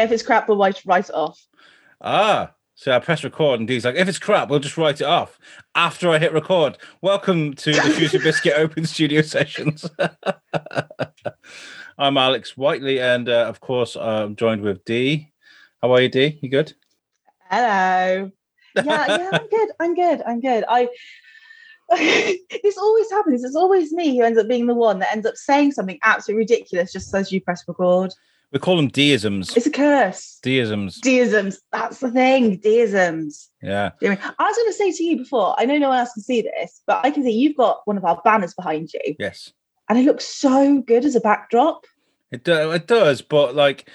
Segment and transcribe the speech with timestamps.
[0.00, 1.46] If it's crap, we'll write, write it off.
[2.00, 5.06] Ah, so I press record and Dee's like, if it's crap, we'll just write it
[5.06, 5.38] off
[5.74, 6.78] after I hit record.
[7.02, 9.84] Welcome to the Future Biscuit Open Studio Sessions.
[11.98, 15.34] I'm Alex Whiteley, and uh, of course, I'm joined with Dee.
[15.82, 16.38] How are you, Dee?
[16.40, 16.72] You good?
[17.50, 18.32] Hello.
[18.76, 19.68] Yeah, yeah, I'm good.
[19.80, 20.22] I'm good.
[20.26, 20.64] I'm good.
[20.66, 20.88] I.
[22.62, 23.44] this always happens.
[23.44, 26.44] It's always me who ends up being the one that ends up saying something absolutely
[26.44, 28.14] ridiculous just as you press record.
[28.52, 29.56] We call them deisms.
[29.56, 30.40] It's a curse.
[30.42, 30.98] Deisms.
[30.98, 31.58] Deisms.
[31.70, 32.60] That's the thing.
[32.60, 33.46] Deisms.
[33.62, 33.90] Yeah.
[34.02, 36.42] I was going to say to you before, I know no one else can see
[36.42, 39.14] this, but I can see you've got one of our banners behind you.
[39.20, 39.52] Yes.
[39.88, 41.86] And it looks so good as a backdrop.
[42.32, 43.88] It, do, it does, but like,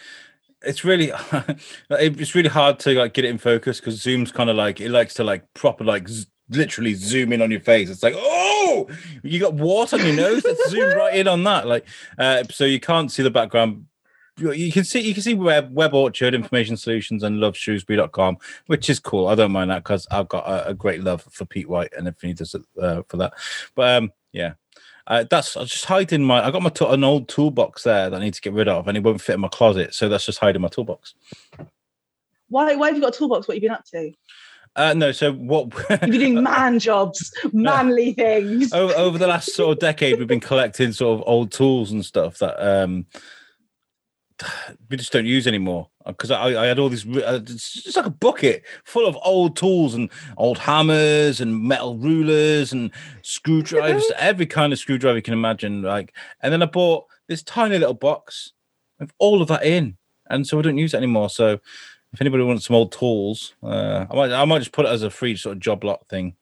[0.65, 1.11] it's really
[1.91, 4.89] it's really hard to like get it in focus because zoom's kind of like it
[4.89, 8.87] likes to like proper like z- literally zoom in on your face it's like oh
[9.21, 12.65] you got water on your nose let's zoom right in on that like uh, so
[12.65, 13.85] you can't see the background
[14.37, 18.89] you can see you can see web web orchard information solutions and love loveshrewsbury.com which
[18.89, 21.69] is cool i don't mind that because i've got a, a, great love for pete
[21.69, 23.33] white and everything he does uh, for that
[23.75, 24.53] but um yeah
[25.07, 26.43] uh, that's I just hiding my.
[26.43, 28.87] I got my t- an old toolbox there that I need to get rid of,
[28.87, 29.93] and it won't fit in my closet.
[29.93, 31.13] So that's just hiding my toolbox.
[32.49, 32.75] Why?
[32.75, 33.47] Why have you got a toolbox?
[33.47, 34.11] What have you been up to?
[34.75, 35.71] Uh, no, so what?
[35.89, 38.73] You're doing man jobs, manly things.
[38.73, 42.03] Over, over the last sort of decade, we've been collecting sort of old tools and
[42.03, 43.05] stuff that um,
[44.89, 48.05] we just don't use anymore because I, I, had all these uh, it's just like
[48.05, 54.45] a bucket full of old tools and old hammers and metal rulers and screwdrivers every
[54.45, 58.53] kind of screwdriver you can imagine like and then i bought this tiny little box
[58.99, 59.97] with all of that in
[60.29, 61.59] and so we don't use it anymore so
[62.13, 65.03] if anybody wants some old tools uh, i might i might just put it as
[65.03, 66.35] a free sort of job lot thing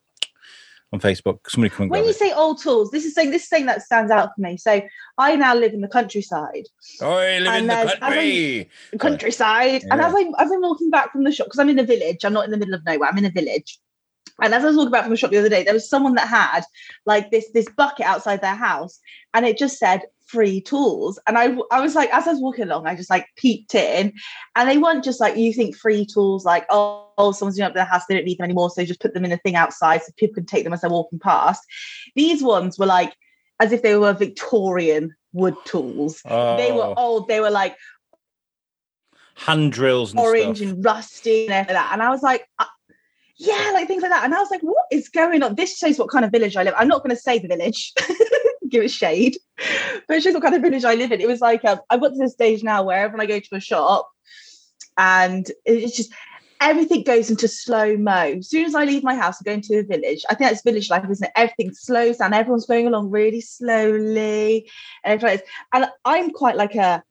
[0.94, 1.40] on Facebook.
[1.50, 1.90] Somebody come.
[1.90, 2.16] When you it.
[2.16, 4.56] say old tools, this is saying this is saying that stands out for me.
[4.58, 4.82] So
[5.18, 6.68] I now live in the countryside.
[7.02, 8.70] Oh, I live in the country.
[9.00, 9.90] countryside, yeah.
[9.92, 12.24] and as I'm as I'm walking back from the shop because I'm in a village.
[12.24, 13.10] I'm not in the middle of nowhere.
[13.10, 13.80] I'm in a village.
[14.42, 16.16] And as I was walking back from the shop the other day, there was someone
[16.16, 16.64] that had
[17.06, 19.00] like this this bucket outside their house,
[19.34, 21.20] and it just said free tools.
[21.28, 24.14] And I I was like, as I was walking along, I just like peeped in,
[24.56, 27.76] and they weren't just like you think free tools like oh, oh someone's doing up
[27.76, 29.56] their house, they don't need them anymore, so they just put them in a thing
[29.56, 31.62] outside so people can take them as they're walking past.
[32.16, 33.14] These ones were like
[33.60, 36.22] as if they were Victorian wood tools.
[36.26, 36.58] Oh.
[36.58, 36.94] They were oh.
[36.98, 37.28] old.
[37.28, 37.78] They were like
[39.36, 40.70] hand drills, and orange stuff.
[40.70, 41.90] and rusty and that.
[41.92, 42.66] And I was like, uh,
[43.38, 44.24] yeah, like things like that.
[44.24, 45.56] And I was like, what is going on?
[45.56, 46.74] This shows what kind of village I live.
[46.78, 47.94] I'm not going to say the village,
[48.74, 49.38] give it shade,
[50.08, 51.22] but it shows what kind of village I live in.
[51.22, 53.56] It was like um, I've got to the stage now where when I go to
[53.56, 54.10] a shop,
[54.98, 56.14] and it's just
[56.60, 58.36] everything goes into slow mo.
[58.38, 60.64] As soon as I leave my house and go into a village, I think that's
[60.64, 61.32] village life, isn't it?
[61.36, 62.34] Everything slows down.
[62.34, 64.70] Everyone's going along really slowly,
[65.04, 65.24] and
[65.74, 67.04] and I'm quite like a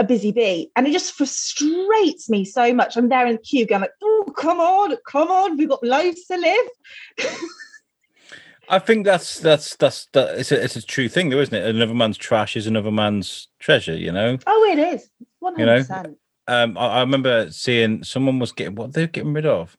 [0.00, 2.96] a busy bee, and it just frustrates me so much.
[2.96, 6.26] I'm there in the queue, going like, "Oh, come on, come on, we've got lives
[6.26, 6.68] to live."
[8.68, 11.66] I think that's that's that's that, it's a it's a true thing, though, isn't it?
[11.66, 13.96] Another man's trash is another man's treasure.
[13.96, 14.38] You know.
[14.46, 15.10] Oh, it is.
[15.38, 16.18] One hundred percent.
[16.46, 19.76] Um, I, I, remember seeing someone was getting what they're getting rid of.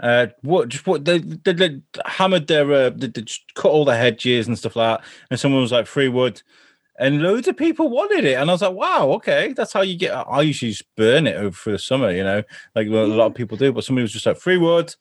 [0.00, 3.24] Uh, what just what they, they, they hammered their uh, they, they
[3.54, 6.42] cut all the hedges and stuff like that, and someone was like free wood
[6.98, 8.34] and loads of people wanted it.
[8.34, 10.10] And I was like, wow, okay, that's how you get.
[10.10, 12.42] I usually just burn it over for the summer, you know,
[12.74, 13.72] like a lot of people do.
[13.72, 14.94] But somebody was just like free wood,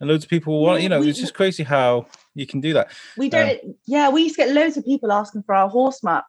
[0.00, 0.82] and loads of people want.
[0.82, 2.90] You know, it's just crazy how you can do that.
[3.16, 3.64] We don't.
[3.64, 6.26] Um, yeah, we used to get loads of people asking for our horse muck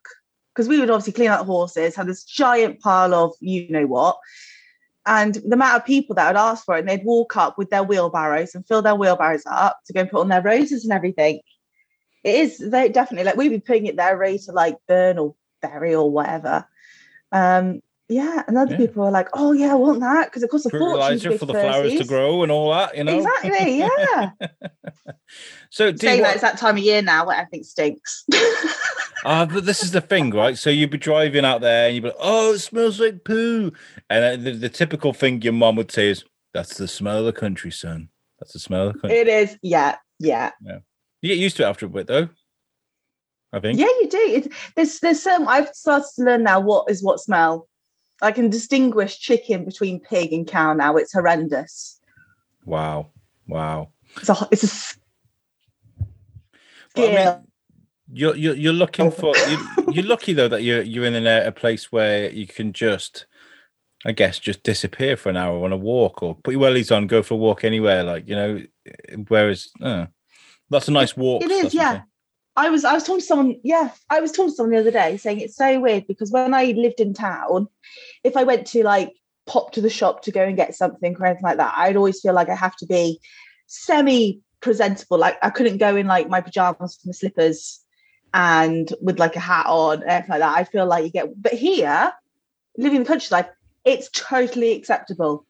[0.54, 4.18] because we would obviously clean out horses, have this giant pile of you know what.
[5.08, 7.70] And the amount of people that would ask for it, and they'd walk up with
[7.70, 10.94] their wheelbarrows and fill their wheelbarrows up to go and put on their roses and
[10.94, 11.42] everything
[12.26, 15.36] it is they definitely like we'd be putting it there ready to like burn or
[15.62, 16.68] bury or whatever.
[17.32, 18.78] Um, yeah, and other yeah.
[18.78, 21.54] people are like, "Oh yeah, I want that because it costs a fortune for the
[21.54, 23.80] flowers to grow and all that." You know, exactly.
[23.80, 24.32] Yeah.
[25.72, 28.26] so, saying that it's that time of year now where everything stinks.
[29.28, 30.56] Ah, uh, but this is the thing, right?
[30.56, 33.72] So you'd be driving out there and you'd be like, "Oh, it smells like poo,"
[34.08, 36.24] and the, the typical thing your mom would say is,
[36.54, 38.10] "That's the smell of the country, son.
[38.40, 39.58] That's the smell of the country." It is.
[39.64, 39.96] Yeah.
[40.20, 40.52] Yeah.
[40.62, 40.80] Yeah.
[41.24, 42.30] You get used to it after a bit, though.
[43.52, 43.80] I think.
[43.80, 44.18] Yeah, you do.
[44.18, 45.48] It, there's there's some.
[45.48, 47.68] I've started to learn now what is what smell.
[48.22, 50.98] I can distinguish chicken between pig and cow now.
[50.98, 52.00] It's horrendous.
[52.66, 53.12] Wow!
[53.48, 53.90] Wow!
[54.18, 54.48] It's a.
[54.52, 54.98] It's a
[56.96, 57.06] yeah.
[57.06, 57.48] I mean,
[58.12, 61.52] you're, you're you're looking for you're, you're lucky though that you're you're in a, a
[61.52, 63.26] place where you can just
[64.06, 67.08] I guess just disappear for an hour on a walk or put your wellies on,
[67.08, 68.04] go for a walk anywhere.
[68.04, 68.62] Like you know,
[69.28, 70.06] whereas uh,
[70.70, 71.44] that's a nice walk.
[71.44, 72.04] It is, yeah.
[72.56, 74.92] I was I was talking to someone, yeah, I was talking to someone the other
[74.92, 77.68] day saying it's so weird because when I lived in town,
[78.24, 79.14] if I went to like
[79.46, 81.74] pop to the shop to go and get something or anything like that.
[81.78, 83.20] I'd always feel like I have to be
[83.68, 85.18] semi presentable.
[85.18, 87.80] Like I couldn't go in like my pajamas and my slippers
[88.34, 90.58] and with like a hat on, anything like that.
[90.58, 92.12] I feel like you get, but here,
[92.78, 93.50] living in the countryside,
[93.84, 95.46] it's totally acceptable.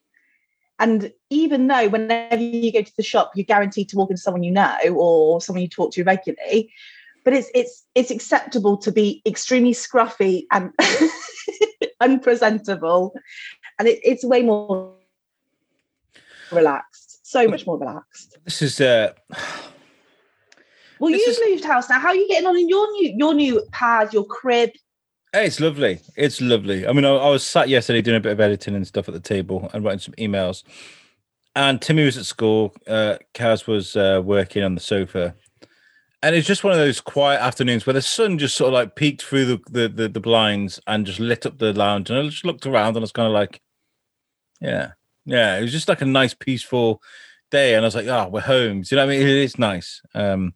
[0.77, 4.43] And even though whenever you go to the shop, you're guaranteed to walk into someone
[4.43, 6.73] you know or someone you talk to regularly,
[7.25, 10.71] but it's it's it's acceptable to be extremely scruffy and
[11.99, 13.13] unpresentable,
[13.79, 14.93] and it, it's way more
[16.51, 18.37] relaxed, so much more relaxed.
[18.45, 19.11] This is uh
[20.99, 21.99] Well, This you've is- moved house now.
[21.99, 24.69] How are you getting on in your new your new pad, your crib?
[25.33, 25.99] Hey, it's lovely.
[26.15, 26.87] It's lovely.
[26.87, 29.13] I mean, I, I was sat yesterday doing a bit of editing and stuff at
[29.13, 30.63] the table and writing some emails.
[31.57, 32.73] And Timmy was at school.
[32.87, 35.35] Uh, Kaz was uh, working on the sofa.
[36.25, 38.95] And it's just one of those quiet afternoons where the sun just sort of like
[38.95, 42.09] peeked through the, the, the, the blinds and just lit up the lounge.
[42.09, 43.61] And I just looked around and I was kind of like,
[44.59, 44.93] yeah,
[45.25, 45.55] yeah.
[45.57, 46.99] It was just like a nice, peaceful
[47.51, 47.75] day.
[47.75, 48.81] And I was like, oh, we're home.
[48.81, 49.27] Do you know what I mean?
[49.27, 50.01] It is nice.
[50.15, 50.55] Um,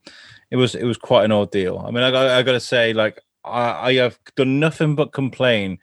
[0.50, 1.78] it was it was quite an ordeal.
[1.86, 5.14] I mean, I, got- I got to say, like, I, I have done nothing but
[5.14, 5.78] complain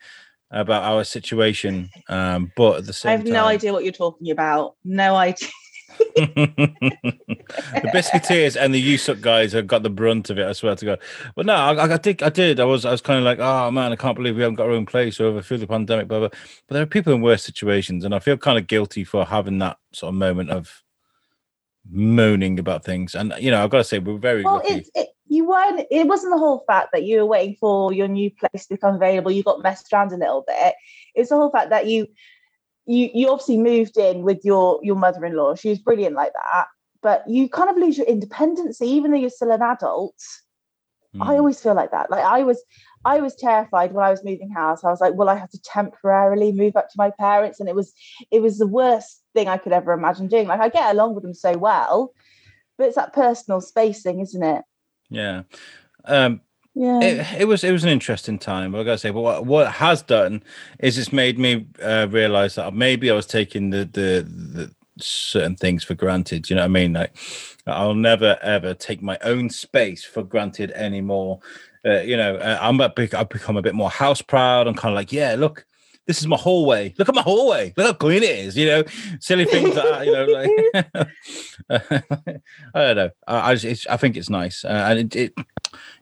[0.51, 1.89] about our situation.
[2.09, 4.75] Um, but at the same I have time, no idea what you're talking about.
[4.83, 5.47] No idea.
[6.15, 10.45] the biscuiteers and the USUK guys have got the brunt of it.
[10.47, 10.99] I swear to God.
[11.35, 12.23] But no, I, I did.
[12.23, 12.59] I did.
[12.59, 12.85] I was.
[12.85, 14.85] I was kind of like, oh man, I can't believe we haven't got our own
[14.85, 16.07] place over through the pandemic.
[16.07, 16.29] Blah, blah.
[16.29, 19.59] But there are people in worse situations, and I feel kind of guilty for having
[19.59, 20.83] that sort of moment of
[21.89, 23.15] moaning about things.
[23.15, 24.73] And you know, I've got to say, we're very Well, lucky.
[24.73, 25.85] it's it, you weren't.
[25.91, 28.95] It wasn't the whole fact that you were waiting for your new place to become
[28.95, 29.31] available.
[29.31, 30.75] You got messed around a little bit.
[31.15, 32.07] It's the whole fact that you
[32.87, 35.55] you you obviously moved in with your your mother-in-law.
[35.55, 36.67] She was brilliant like that,
[37.01, 40.15] but you kind of lose your independence, even though you're still an adult.
[41.19, 41.39] I Mm.
[41.39, 42.11] always feel like that.
[42.11, 42.61] Like I was,
[43.03, 44.83] I was terrified when I was moving house.
[44.83, 47.73] I was like, well, I have to temporarily move back to my parents, and it
[47.75, 47.93] was,
[48.29, 50.47] it was the worst thing I could ever imagine doing.
[50.47, 52.13] Like I get along with them so well,
[52.77, 54.63] but it's that personal spacing, isn't it?
[55.09, 55.43] yeah.
[56.05, 56.41] Um,
[56.79, 56.99] Yeah.
[57.01, 58.75] it, it was it was an interesting time.
[58.75, 60.43] I gotta say, but what, what has done
[60.79, 65.55] is it's made me uh, realize that maybe I was taking the, the the certain
[65.55, 66.49] things for granted.
[66.49, 66.93] You know what I mean?
[66.93, 67.15] Like
[67.67, 71.39] I'll never ever take my own space for granted anymore.
[71.85, 73.15] Uh, you know, uh, I'm a big.
[73.15, 74.67] I've become a bit more house proud.
[74.67, 75.66] I'm kind of like, yeah, look.
[76.07, 76.93] This is my hallway.
[76.97, 77.73] Look at my hallway.
[77.75, 78.57] Look how clean it is.
[78.57, 78.83] You know,
[79.19, 80.05] silly things like that.
[80.05, 80.49] You know, like
[82.73, 83.09] I don't know.
[83.27, 85.33] I I, just, it's, I think it's nice, uh, and it, it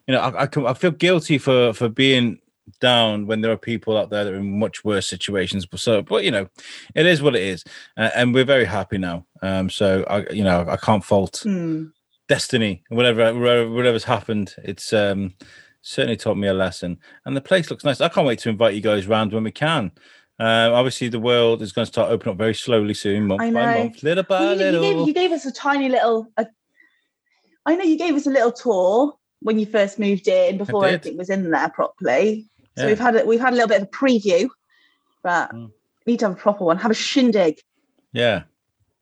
[0.08, 2.40] you know, I, I, can, I feel guilty for for being
[2.82, 5.66] down when there are people out there that are in much worse situations.
[5.66, 6.48] But so, but you know,
[6.94, 7.64] it is what it is,
[7.98, 9.26] uh, and we're very happy now.
[9.42, 11.86] Um, so I, you know, I can't fault Hmm.
[12.28, 14.54] destiny, whatever whatever- whatever's happened.
[14.64, 15.34] It's um
[15.88, 18.02] certainly taught me a lesson, and the place looks nice.
[18.02, 19.92] I can't wait to invite you guys round when we can.
[20.40, 23.50] Uh, obviously, the world is going to start opening up very slowly soon, month by
[23.52, 24.82] month, little by Well, you, you little.
[25.00, 26.28] gave, you gave us a tiny little.
[26.38, 26.48] A,
[27.66, 31.18] I know you gave us a little tour when you first moved in before everything
[31.18, 32.48] was in there properly.
[32.78, 32.90] So Yeah.
[32.90, 34.50] we've had a, we've had a little bit of a preview,
[35.24, 35.72] but Mm.
[36.06, 36.78] we need to have a proper one.
[36.80, 37.60] Have a shindig.
[38.12, 38.44] Yeah,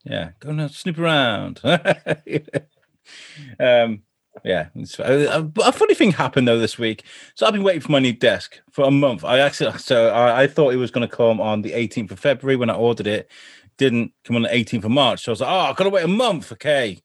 [0.04, 0.32] yeah.
[0.40, 1.62] Go and snoop around.
[3.60, 4.04] um,
[4.44, 4.68] yeah.
[4.76, 7.04] It's, uh, a funny thing happened though this week.
[7.36, 9.24] So I've been waiting for my new desk for a month.
[9.24, 12.20] I actually, so I, I thought it was going to come on the 18th of
[12.20, 13.30] February when I ordered it.
[13.78, 15.24] Didn't come on the 18th of March.
[15.24, 16.52] So I was like, oh, I've got to wait a month.
[16.52, 17.02] Okay.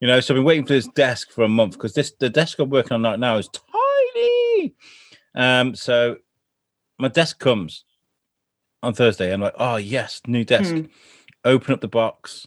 [0.00, 2.28] You know, so I've been waiting for this desk for a month because this the
[2.28, 4.74] desk I'm working on right now is tiny.
[5.34, 6.16] Um, so
[6.98, 7.84] my desk comes
[8.82, 9.32] on Thursday.
[9.32, 10.82] I'm like, oh yes, new desk Hmm.
[11.44, 12.46] open up the box.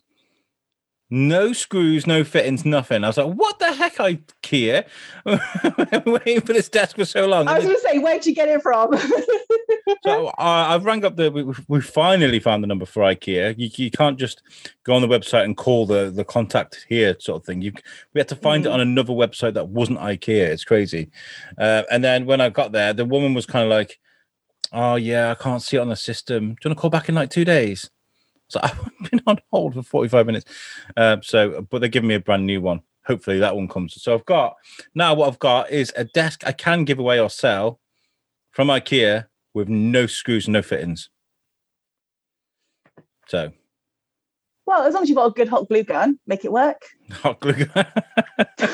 [1.11, 3.03] No screws, no fittings, nothing.
[3.03, 4.85] I was like, what the heck, IKEA?
[5.25, 7.47] I've been waiting for this desk for so long.
[7.47, 8.95] I was going to say, where'd you get it from?
[10.05, 13.55] so I, I've rang up the, we, we finally found the number for IKEA.
[13.57, 14.43] You, you can't just
[14.83, 17.63] go on the website and call the, the contact here sort of thing.
[17.63, 17.71] You,
[18.13, 18.73] we had to find it Mhm.
[18.75, 20.47] on another website that wasn't IKEA.
[20.49, 21.09] It's crazy.
[21.57, 23.99] Uh, and then when I got there, the woman was kind of like,
[24.71, 26.49] oh yeah, I can't see it on the system.
[26.49, 27.89] Do you want to call back in like two days?
[28.49, 28.77] So I've
[29.09, 30.45] been on hold for 45 minutes.
[30.97, 32.81] Uh, so, but they're giving me a brand new one.
[33.05, 33.99] Hopefully that one comes.
[34.01, 34.55] So I've got
[34.93, 37.79] now what I've got is a desk I can give away or sell
[38.51, 41.09] from IKEA with no screws no fittings.
[43.27, 43.51] So
[44.65, 46.85] well, as long as you've got a good hot glue gun, make it work.
[47.11, 47.65] hot glue.
[47.65, 47.87] gun.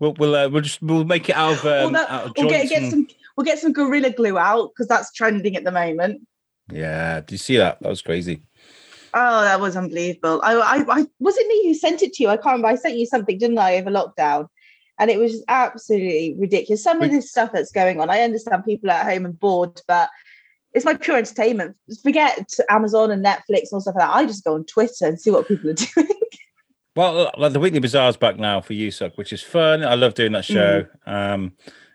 [0.00, 2.32] we'll we'll, uh, we'll just we'll make it out of um, Well, that- out of
[2.38, 5.72] we'll get, get some we'll get some gorilla glue out because that's trending at the
[5.72, 6.26] moment.
[6.72, 7.80] Yeah, do you see that?
[7.80, 8.42] That was crazy.
[9.12, 10.40] Oh, that was unbelievable.
[10.44, 12.28] I, I, I was it me who sent it to you?
[12.28, 12.68] I can't remember.
[12.68, 14.48] I sent you something, didn't I, over lockdown?
[14.98, 16.82] And it was absolutely ridiculous.
[16.82, 19.80] Some of this stuff that's going on, I understand people are at home and bored,
[19.88, 20.10] but
[20.74, 21.74] it's my pure entertainment.
[22.02, 24.14] Forget Amazon and Netflix and stuff like that.
[24.14, 26.08] I just go on Twitter and see what people are doing.
[26.96, 29.84] Well, like the Weekly Bazaar's back now for USUK, which is fun.
[29.84, 30.86] I love doing that show.
[31.06, 31.32] Mm.
[31.34, 31.52] Um,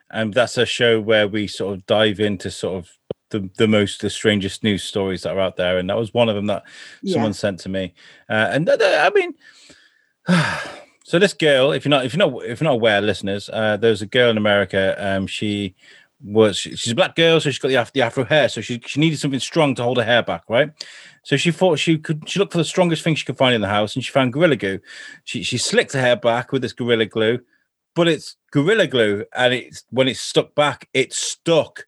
[0.10, 2.90] and that's a show where we sort of dive into sort of
[3.30, 6.30] the, the most the strangest news stories that are out there, and that was one
[6.30, 6.64] of them that
[7.02, 7.14] yeah.
[7.14, 7.94] someone sent to me.
[8.30, 9.34] Uh, and uh, I mean,
[11.04, 13.78] so this girl, if you're not if you're not if you're not aware, listeners, uh,
[13.78, 14.96] there's a girl in America.
[15.00, 15.76] Um, she
[16.24, 19.00] was she's a black girl, so she's got the, the afro hair, so she she
[19.00, 20.72] needed something strong to hold her hair back, right?
[21.24, 23.62] So she thought she could she looked for the strongest thing she could find in
[23.62, 24.80] the house, and she found gorilla glue.
[25.24, 27.40] She she slicked her hair back with this gorilla glue,
[27.96, 31.88] but it's gorilla glue, and it's when it's stuck back, it's stuck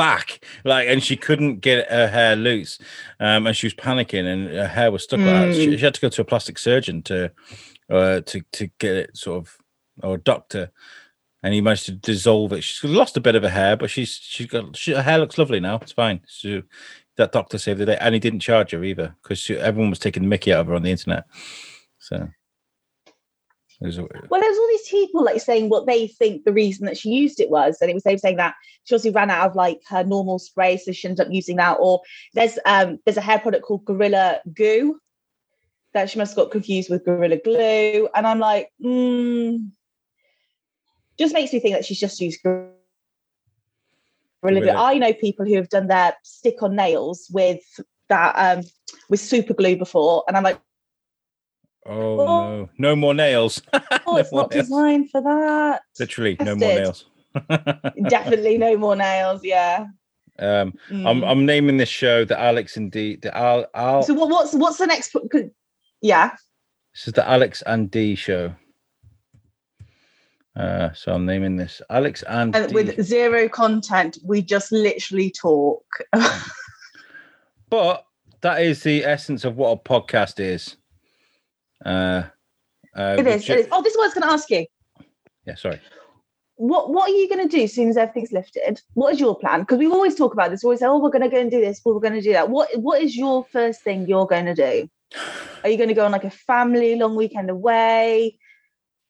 [0.00, 2.78] back like and she couldn't get her hair loose
[3.20, 5.54] um and she was panicking and her hair was stuck mm.
[5.54, 7.30] she, she, had to go to a plastic surgeon to
[7.90, 9.58] uh to to get it sort of
[10.02, 10.70] or a doctor
[11.42, 12.62] and he managed to dissolve it.
[12.62, 15.38] She's lost a bit of her hair, but she's she's got she, her hair looks
[15.38, 15.76] lovely now.
[15.76, 16.20] It's fine.
[16.26, 16.62] So
[17.16, 20.22] that doctor saved the day, and he didn't charge her either because everyone was taking
[20.22, 21.24] the Mickey out of her on the internet.
[21.98, 22.28] So.
[23.80, 26.98] There's a, well, there's all these people like saying what they think the reason that
[26.98, 29.48] she used it was, and it was they were saying that she obviously ran out
[29.48, 31.78] of like her normal spray, so she ended up using that.
[31.80, 32.02] Or
[32.34, 35.00] there's um there's a hair product called Gorilla Goo
[35.94, 39.70] that she must have got confused with Gorilla Glue, and I'm like, mm,
[41.18, 42.72] just makes me think that she's just used Gorilla
[44.42, 44.70] Glue.
[44.70, 47.62] I know people who have done their stick on nails with
[48.08, 48.62] that um
[49.08, 50.60] with super glue before, and I'm like,
[51.86, 53.62] oh, oh no, no more nails.
[53.72, 54.66] oh, no it's not nails.
[54.66, 55.82] designed for that.
[55.98, 56.58] Literally, Tested.
[56.58, 57.04] no more nails.
[58.08, 59.44] Definitely no more nails.
[59.44, 59.86] Yeah.
[60.38, 61.08] Um, mm.
[61.08, 63.16] I'm I'm naming this show the Alex and Dee.
[63.16, 64.02] The Al, Al.
[64.02, 65.14] So what, what's what's the next?
[66.00, 66.30] Yeah.
[66.94, 68.54] This is the Alex and Dee show.
[70.56, 75.84] Uh, so I'm naming this Alex and, and with zero content, we just literally talk.
[77.70, 78.04] but
[78.40, 80.76] that is the essence of what a podcast is.
[81.84, 82.24] Uh,
[82.96, 83.68] uh, it, is, it is.
[83.70, 84.66] Oh, this is what I was going to ask you.
[85.46, 85.80] Yeah, sorry.
[86.56, 88.80] What What are you going to do as soon as everything's lifted?
[88.94, 89.60] What is your plan?
[89.60, 90.62] Because we always talk about this.
[90.62, 91.80] We always say, "Oh, we're going to go and do this.
[91.84, 94.54] Well, we're going to do that." What What is your first thing you're going to
[94.54, 94.90] do?
[95.64, 98.38] Are you going to go on like a family long weekend away?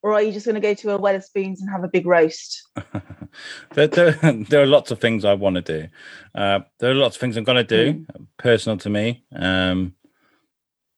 [0.03, 2.67] or are you just going to go to a Wetherspoons and have a big roast?
[3.73, 4.11] there, there,
[4.49, 5.87] there, are lots of things I want to do.
[6.33, 8.27] Uh, there are lots of things I'm going to do, mm.
[8.37, 9.23] personal to me.
[9.35, 9.95] Um,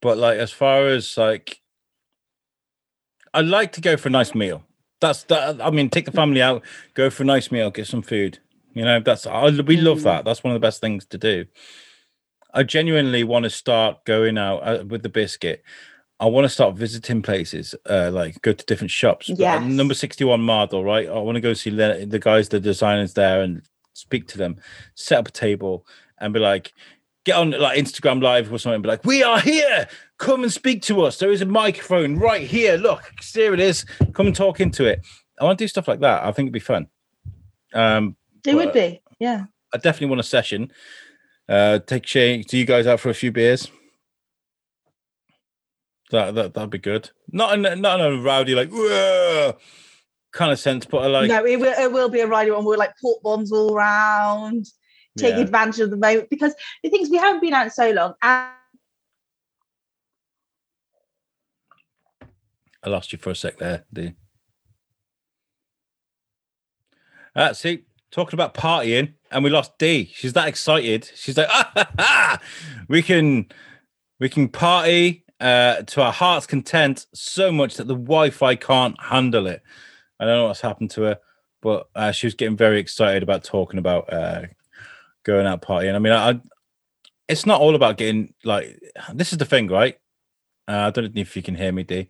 [0.01, 1.59] but like as far as like,
[3.33, 4.63] I like to go for a nice meal.
[5.01, 5.61] That's that.
[5.61, 6.63] I mean, take the family out,
[6.93, 8.39] go for a nice meal, get some food.
[8.73, 10.03] You know, that's I, we love mm.
[10.03, 10.25] that.
[10.25, 11.45] That's one of the best things to do.
[12.53, 15.63] I genuinely want to start going out uh, with the biscuit
[16.23, 19.27] I want to start visiting places, uh, like go to different shops.
[19.27, 19.59] Yeah.
[19.59, 21.09] Number 61 Mardol, right?
[21.09, 23.61] I want to go see the, the guys, the designers there and
[23.91, 24.55] speak to them,
[24.95, 25.85] set up a table
[26.19, 26.73] and be like,
[27.25, 29.87] get on like Instagram live or something, be like, we are here.
[30.17, 31.17] Come and speak to us.
[31.17, 32.77] There is a microphone right here.
[32.77, 33.85] Look, here it is.
[34.13, 35.05] Come and talk into it.
[35.39, 36.23] I want to do stuff like that.
[36.23, 36.87] I think it'd be fun.
[37.73, 38.15] Um,
[38.45, 39.45] it would be, yeah.
[39.73, 40.71] I definitely want a session.
[41.49, 43.69] Uh, take Shay to you guys out for a few beers.
[46.11, 47.09] That that that'd be good.
[47.31, 48.69] Not in not in a rowdy like
[50.31, 52.65] kind of sense, but I like no, it will, it will be a rowdy one.
[52.65, 54.67] We're like port bombs all around,
[55.17, 55.41] take yeah.
[55.41, 56.53] advantage of the moment because
[56.83, 58.13] the things we haven't been out so long.
[58.21, 58.49] And-
[62.83, 64.13] I lost you for a sec there, Dee.
[67.35, 70.11] Uh, see, talking about partying, and we lost Dee.
[70.13, 71.09] She's that excited.
[71.15, 72.39] She's like, ah, ha, ha.
[72.89, 73.47] we can,
[74.19, 79.47] we can party uh, to our heart's content so much that the Wi-Fi can't handle
[79.47, 79.61] it.
[80.19, 81.19] I don't know what's happened to her,
[81.61, 84.43] but uh, she was getting very excited about talking about uh,
[85.23, 85.95] going out partying.
[85.95, 86.39] I mean, I,
[87.27, 88.79] it's not all about getting like
[89.13, 89.97] this is the thing, right?
[90.67, 92.09] Uh, I don't know if you can hear me, Dee,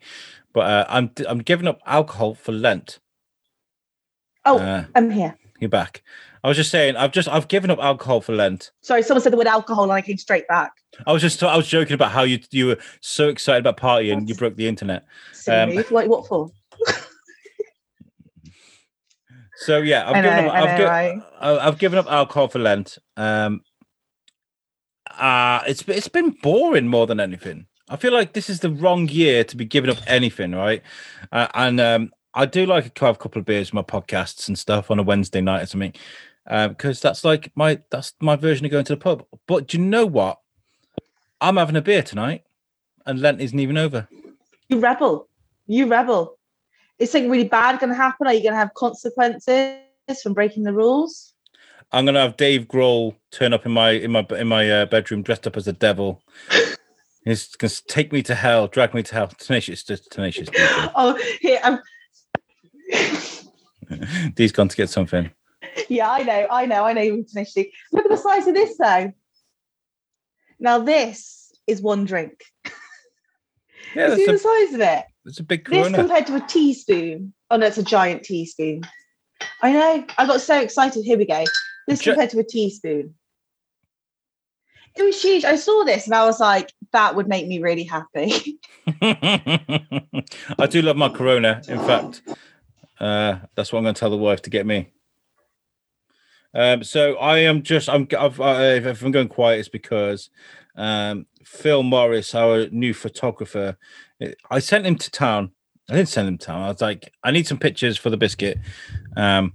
[0.54, 3.00] but uh, I'm I'm giving up alcohol for Lent.
[4.46, 5.36] Oh, uh, I'm here.
[5.60, 6.04] You're back.
[6.44, 8.72] I was just saying, I've just I've given up alcohol for Lent.
[8.82, 10.74] Sorry, someone said the word alcohol and I came straight back.
[11.08, 14.16] I was just I was joking about how you you were so excited about partying
[14.16, 14.28] what?
[14.28, 15.06] you broke the internet.
[15.48, 16.52] Um, like what for?
[19.56, 20.54] so yeah, I've given up.
[20.54, 21.22] I've, know, right?
[21.40, 22.98] I've, given up alcohol for Lent.
[23.18, 23.62] Um,
[25.18, 27.68] uh it's it's been boring more than anything.
[27.90, 30.82] I feel like this is the wrong year to be giving up anything, right?
[31.32, 34.48] Uh, and um, I do like to have a couple of beers with my podcasts
[34.48, 35.94] and stuff on a Wednesday night or something,
[36.46, 39.26] because um, that's like my that's my version of going to the pub.
[39.48, 40.40] But do you know what?
[41.42, 42.44] I'm having a beer tonight,
[43.06, 44.08] and Lent isn't even over.
[44.70, 45.28] You rebel,
[45.68, 46.38] you rebel.
[47.00, 48.28] Is something really bad going to happen?
[48.28, 49.78] Are you going to have consequences
[50.22, 51.34] from breaking the rules?
[51.94, 55.22] I'm gonna have Dave Grohl turn up in my in my in my uh, bedroom
[55.22, 56.24] dressed up as a devil.
[57.26, 59.28] He's gonna take me to hell, drag me to hell.
[59.28, 60.50] Tenacious, just tenacious.
[60.96, 61.60] Oh, here.
[61.64, 61.80] Um,
[64.34, 65.30] Dee's gone to get something.
[65.88, 67.02] yeah, I know, I know, I know.
[67.02, 67.72] you Tenaciously.
[67.92, 69.14] Look at the size of this, though.
[70.60, 72.44] Now this is one drink.
[73.96, 75.06] Yeah, See the a, size of it.
[75.26, 77.34] that's a big This compared to a teaspoon.
[77.50, 78.82] Oh no, it's a giant teaspoon.
[79.62, 80.06] I know.
[80.18, 81.04] I got so excited.
[81.04, 81.44] Here we go.
[81.88, 83.16] This Gi- compared to a teaspoon.
[84.96, 85.44] It was huge.
[85.44, 88.60] I saw this and I was like, that would make me really happy.
[89.02, 91.62] I do love my Corona.
[91.68, 92.22] In fact,
[93.00, 94.92] uh, that's what I'm going to tell the wife to get me.
[96.54, 100.30] Um, so I am just I'm I've, uh, if I'm going quiet, it's because
[100.76, 103.78] um, Phil Morris, our new photographer,
[104.50, 105.52] I sent him to town.
[105.90, 106.62] I didn't send him to town.
[106.64, 108.58] I was like, I need some pictures for the biscuit.
[109.18, 109.54] Um,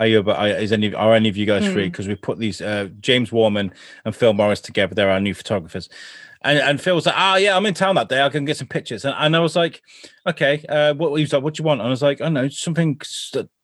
[0.00, 0.22] are you?
[0.22, 1.84] But is any are any of you guys free?
[1.84, 1.90] Hmm.
[1.90, 3.72] Because we put these uh, James Warman
[4.04, 4.94] and Phil Morris together.
[4.94, 5.88] They're our new photographers.
[6.42, 8.22] And, and Phil was like, "Ah, yeah, I'm in town that day.
[8.22, 9.82] I can get some pictures." And, and I was like,
[10.24, 12.24] "Okay, uh, what?" He was like, "What do you want?" And I was like, "I
[12.26, 13.00] don't know something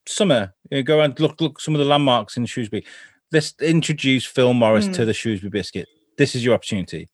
[0.06, 0.52] summer.
[0.70, 2.84] You know, go around look look some of the landmarks in Shrewsbury.
[3.30, 5.06] Let's introduce Phil Morris to Hmm.
[5.06, 5.86] the Shrewsbury biscuit.
[6.18, 7.08] This is your opportunity."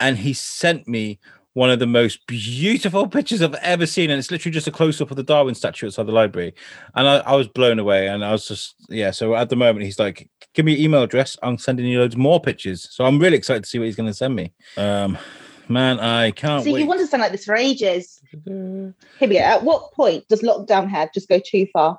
[0.00, 1.18] And he sent me
[1.54, 5.00] one of the most beautiful pictures I've ever seen, and it's literally just a close
[5.00, 6.54] up of the Darwin statue outside the library.
[6.94, 9.10] And I, I was blown away, and I was just yeah.
[9.10, 11.36] So at the moment, he's like, "Give me your email address.
[11.42, 14.08] I'm sending you loads more pictures." So I'm really excited to see what he's going
[14.08, 14.52] to send me.
[14.76, 15.18] Um,
[15.68, 16.84] man, I can't so wait.
[16.84, 18.20] you to something like this for ages.
[18.44, 19.38] Here we go.
[19.38, 21.98] At what point does lockdown head just go too far?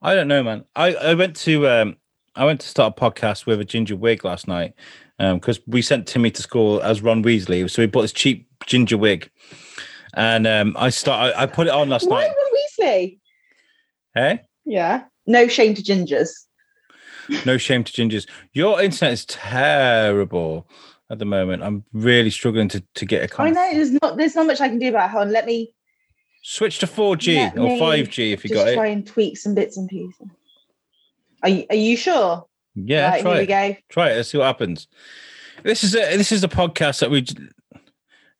[0.00, 0.64] I don't know, man.
[0.74, 1.96] I, I went to um
[2.34, 4.74] I went to start a podcast with a ginger wig last night
[5.22, 8.98] because we sent Timmy to school as Ron Weasley, so we bought this cheap ginger
[8.98, 9.30] wig,
[10.14, 12.28] and um I start I, I put it on last Why night.
[12.36, 13.18] Ron Weasley?
[14.14, 15.04] Hey, Yeah.
[15.26, 16.30] No shame to gingers.
[17.46, 18.28] no shame to gingers.
[18.52, 20.68] Your internet is terrible
[21.10, 21.62] at the moment.
[21.62, 24.60] I'm really struggling to to get a a I know there's not there's not much
[24.60, 25.12] I can do about it.
[25.12, 25.72] Hold on, let me
[26.42, 28.92] switch to 4G or 5G if you just got try it.
[28.92, 30.26] and tweak some bits and pieces.
[31.44, 32.44] Are you, are you sure?
[32.74, 33.42] Yeah, right, try here it.
[33.42, 33.76] we go.
[33.88, 34.16] Try it.
[34.16, 34.88] Let's see what happens.
[35.62, 37.24] This is a this is a podcast that we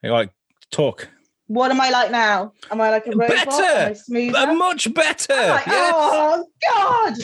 [0.03, 0.31] like
[0.71, 1.09] talk
[1.47, 2.53] What am I like now?
[2.71, 3.29] Am I like a robot?
[3.29, 3.63] Better!
[3.63, 4.55] Am I smoother?
[4.55, 5.35] Much better.
[5.35, 5.95] Like, yes.
[5.95, 7.15] Oh God!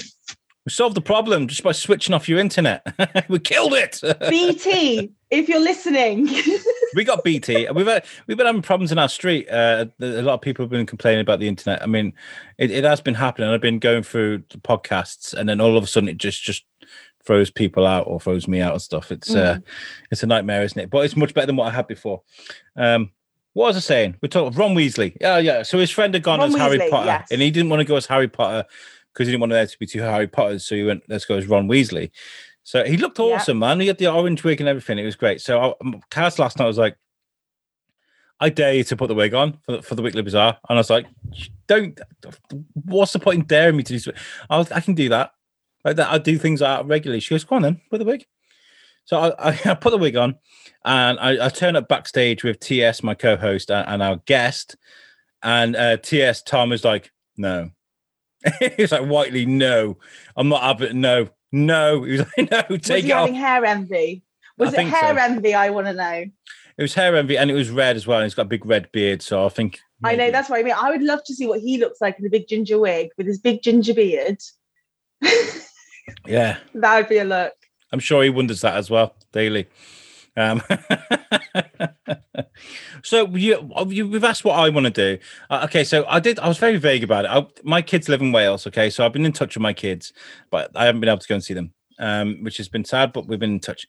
[0.68, 2.87] We solved the problem just by switching off your internet.
[3.29, 4.03] we killed it.
[4.29, 6.29] BT, if you're listening,
[6.94, 7.68] we got BT.
[7.75, 9.49] We've had, we've been having problems in our street.
[9.49, 11.83] Uh, a lot of people have been complaining about the internet.
[11.83, 12.12] I mean,
[12.59, 13.49] it, it has been happening.
[13.49, 16.64] I've been going through the podcasts, and then all of a sudden, it just just
[17.28, 19.12] throws people out or throws me out and stuff.
[19.12, 19.58] It's uh,
[20.10, 20.88] it's a nightmare, isn't it?
[20.88, 22.22] But it's much better than what I had before.
[22.74, 23.10] Um,
[23.52, 24.16] what was I saying?
[24.22, 25.14] We're talking Ron Weasley.
[25.20, 25.62] Yeah, yeah.
[25.62, 27.28] So his friend had gone Ron as Harry Potter, yes.
[27.30, 28.66] and he didn't want to go as Harry Potter
[29.12, 30.66] because he didn't want there to be two Harry Potters.
[30.66, 32.10] So he went, let's go as Ron Weasley.
[32.62, 33.26] So he looked Yeah.
[33.26, 33.80] awesome, man.
[33.80, 34.98] He had the orange wig and everything.
[34.98, 35.42] It was great.
[35.42, 36.96] So I, Kaz last night was like,
[38.40, 40.58] I dare you to put the wig on for the, for the Weekly Bazaar.
[40.68, 41.06] And I was like,
[41.66, 42.00] don't,
[42.84, 44.12] what's the point in daring me to do?
[44.48, 45.32] I, was, I can do that.
[45.88, 46.12] Like that.
[46.12, 47.20] I do things out regularly.
[47.20, 48.27] She goes, go on then, put the wig.
[49.07, 50.37] So I, I, I put the wig on
[50.85, 54.77] and I, I turn up backstage with TS, my co host, and, and our guest.
[55.42, 57.70] And uh, TS, Tom was like, no.
[58.77, 59.96] He's like, Whiteley, no.
[60.37, 61.01] I'm not having.
[61.01, 62.03] No, no.
[62.03, 63.20] He was like, no, was take he it off.
[63.29, 64.24] having hair envy?
[64.59, 65.22] Was I it hair so.
[65.22, 65.55] envy?
[65.55, 66.27] I want to know.
[66.77, 68.18] It was hair envy and it was red as well.
[68.18, 69.22] And he's got a big red beard.
[69.22, 69.81] So I think.
[70.05, 70.74] I know that's what I mean.
[70.79, 73.27] I would love to see what he looks like in a big ginger wig with
[73.27, 74.38] his big ginger beard.
[76.27, 76.59] Yeah.
[76.75, 77.53] That would be a look.
[77.92, 79.66] I'm sure he wonders that as well daily.
[80.37, 80.62] Um,
[83.03, 85.18] so you, you, we've asked what I want to do.
[85.51, 86.38] Uh, okay, so I did.
[86.38, 87.31] I was very vague about it.
[87.31, 88.66] I, my kids live in Wales.
[88.66, 90.12] Okay, so I've been in touch with my kids,
[90.51, 93.12] but I haven't been able to go and see them, um, which has been sad.
[93.12, 93.87] But we've been in touch.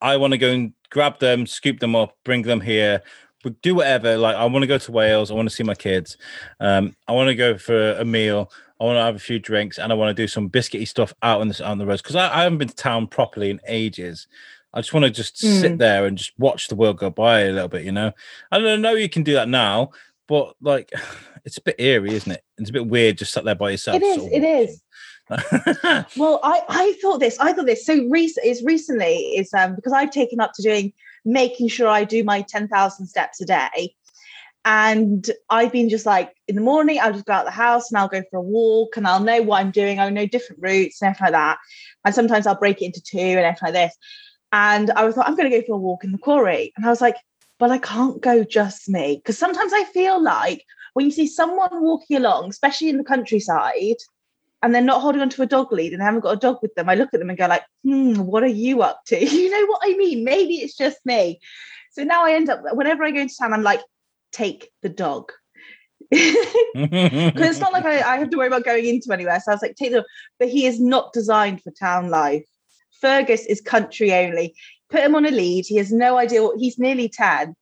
[0.00, 3.02] I want to go and grab them, scoop them up, bring them here.
[3.44, 4.16] We do whatever.
[4.16, 5.32] Like I want to go to Wales.
[5.32, 6.16] I want to see my kids.
[6.60, 8.52] Um, I want to go for a meal.
[8.82, 11.14] I want to have a few drinks, and I want to do some biscuity stuff
[11.22, 13.60] out on the on the roads because I, I haven't been to town properly in
[13.68, 14.26] ages.
[14.74, 15.78] I just want to just sit Mm.
[15.78, 18.10] there and just watch the world go by a little bit, you know.
[18.50, 19.90] And I know you can do that now,
[20.26, 20.90] but like,
[21.44, 22.42] it's a bit eerie, isn't it?
[22.58, 24.02] It's a bit weird just sat there by yourself.
[24.02, 24.26] It is.
[24.32, 24.82] It is.
[26.16, 27.38] Well, I, I thought this.
[27.38, 27.86] I thought this.
[27.86, 30.92] So recent is recently is um because I've taken up to doing
[31.24, 33.94] making sure I do my ten thousand steps a day,
[34.64, 37.98] and I've been just like in the morning I'll just go out the house and
[37.98, 39.98] I'll go for a walk and I'll know what I'm doing.
[39.98, 41.58] I'll know different routes and everything like that.
[42.04, 43.96] And sometimes I'll break it into two and everything like this.
[44.52, 46.84] And I was like, I'm going to go for a walk in the quarry, and
[46.84, 47.16] I was like,
[47.58, 51.82] but I can't go just me because sometimes I feel like when you see someone
[51.82, 53.96] walking along, especially in the countryside
[54.62, 56.74] and they're not holding onto a dog lead and they haven't got a dog with
[56.74, 59.16] them, I look at them and go like, hmm, what are you up to?
[59.24, 60.24] You know what I mean?
[60.24, 61.40] Maybe it's just me.
[61.92, 63.80] So now I end up whenever I go into town, I'm like,
[64.32, 65.32] take the dog.
[66.74, 69.38] Because it's not like I, I, have to worry about going into anywhere.
[69.40, 70.06] So I was like, take the
[70.38, 72.46] but he is not designed for town life.
[72.98, 74.54] Fergus is country only.
[74.88, 75.66] Put him on a lead.
[75.66, 77.54] He has no idea what he's nearly 10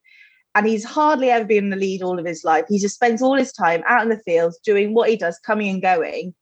[0.55, 2.65] and he's hardly ever been in the lead all of his life.
[2.69, 5.69] He just spends all his time out in the fields doing what he does, coming
[5.69, 6.35] and going.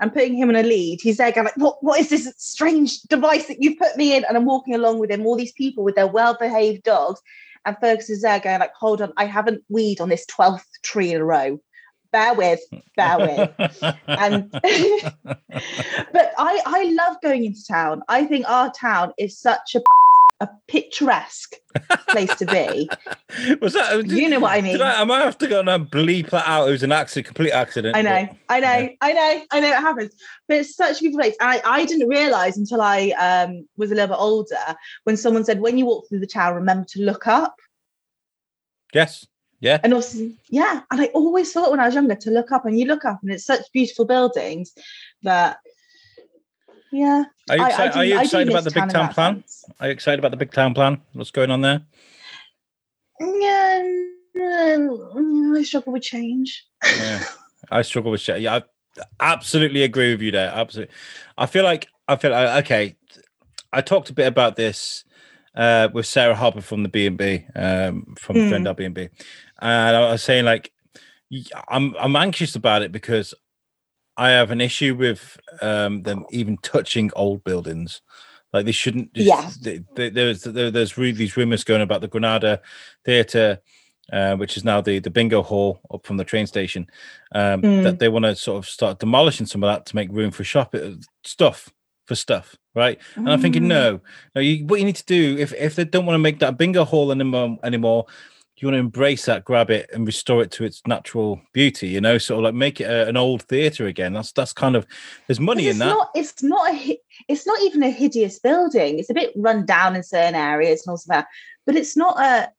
[0.00, 1.80] And putting him in a lead, he's there going like, "What?
[1.80, 5.12] What is this strange device that you've put me in?" And I'm walking along with
[5.12, 7.20] him, all these people with their well-behaved dogs,
[7.64, 11.12] and Fergus is there going like, "Hold on, I haven't weed on this twelfth tree
[11.12, 11.60] in a row.
[12.10, 12.60] Bear with,
[12.96, 13.50] bear with."
[14.06, 18.02] and but I I love going into town.
[18.08, 19.82] I think our town is such a
[20.42, 21.54] a picturesque
[22.08, 22.90] place to be.
[23.60, 23.92] was that?
[24.02, 24.82] Did, you know what I mean?
[24.82, 26.68] I, I might have to go and bleep that out.
[26.68, 27.96] It was an accident, complete accident.
[27.96, 28.88] I know, but, I know, yeah.
[29.00, 30.14] I know, I know it happens.
[30.48, 31.36] But it's such a beautiful place.
[31.40, 35.60] I, I didn't realize until I um, was a little bit older when someone said,
[35.60, 37.54] when you walk through the town, remember to look up.
[38.92, 39.26] Yes.
[39.60, 39.78] Yeah.
[39.84, 40.80] And also, yeah.
[40.90, 43.20] And I always thought when I was younger to look up, and you look up,
[43.22, 44.72] and it's such beautiful buildings
[45.22, 45.58] that
[46.92, 47.24] yeah.
[47.50, 49.34] Are you, excited, I, I are you excited about the big town plan?
[49.36, 49.64] Sense.
[49.80, 51.00] Are you excited about the big town plan?
[51.14, 51.82] What's going on there?
[53.20, 53.82] Yeah,
[54.36, 56.66] I struggle with change.
[56.84, 57.24] yeah,
[57.70, 58.42] I struggle with change.
[58.42, 58.62] Yeah, I
[59.20, 60.50] absolutely agree with you there.
[60.54, 60.94] Absolutely.
[61.38, 62.96] I feel like I feel like okay.
[63.72, 65.04] I talked a bit about this
[65.54, 68.48] uh, with Sarah Harper from the B and B, um, from mm.
[68.48, 69.08] Friend B and B,
[69.60, 70.72] and I was saying like
[71.68, 73.34] I'm I'm anxious about it because
[74.22, 78.02] I have an issue with um, them even touching old buildings.
[78.52, 79.12] Like they shouldn't.
[79.14, 79.50] Just, yeah.
[79.60, 82.60] They, they, there's there, there's really these rumors going about the Granada
[83.04, 83.58] Theatre,
[84.12, 86.86] uh, which is now the the bingo hall up from the train station,
[87.34, 87.82] um, mm.
[87.82, 90.44] that they want to sort of start demolishing some of that to make room for
[90.44, 90.90] shop uh,
[91.24, 91.68] stuff
[92.06, 93.00] for stuff, right?
[93.16, 94.00] And I'm thinking, no, mm.
[94.36, 94.40] no.
[94.40, 96.84] You, what you need to do if if they don't want to make that bingo
[96.84, 98.06] hall anymore, anymore
[98.62, 101.88] you want to embrace that, grab it, and restore it to its natural beauty.
[101.88, 104.12] You know, sort of like make it a, an old theatre again.
[104.12, 104.86] That's that's kind of
[105.26, 105.86] there's money in that.
[105.86, 106.98] Not, it's not a
[107.28, 108.98] it's not even a hideous building.
[108.98, 111.26] It's a bit run down in certain areas and also that,
[111.66, 112.50] but it's not a.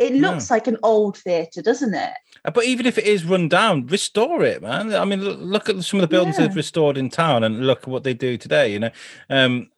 [0.00, 0.56] It looks no.
[0.56, 2.10] like an old theatre, doesn't it?
[2.44, 4.92] Uh, but even if it is run down, restore it, man.
[4.92, 6.48] I mean, look at some of the buildings yeah.
[6.48, 8.72] they've restored in town, and look at what they do today.
[8.72, 8.90] You know,
[9.30, 9.70] um,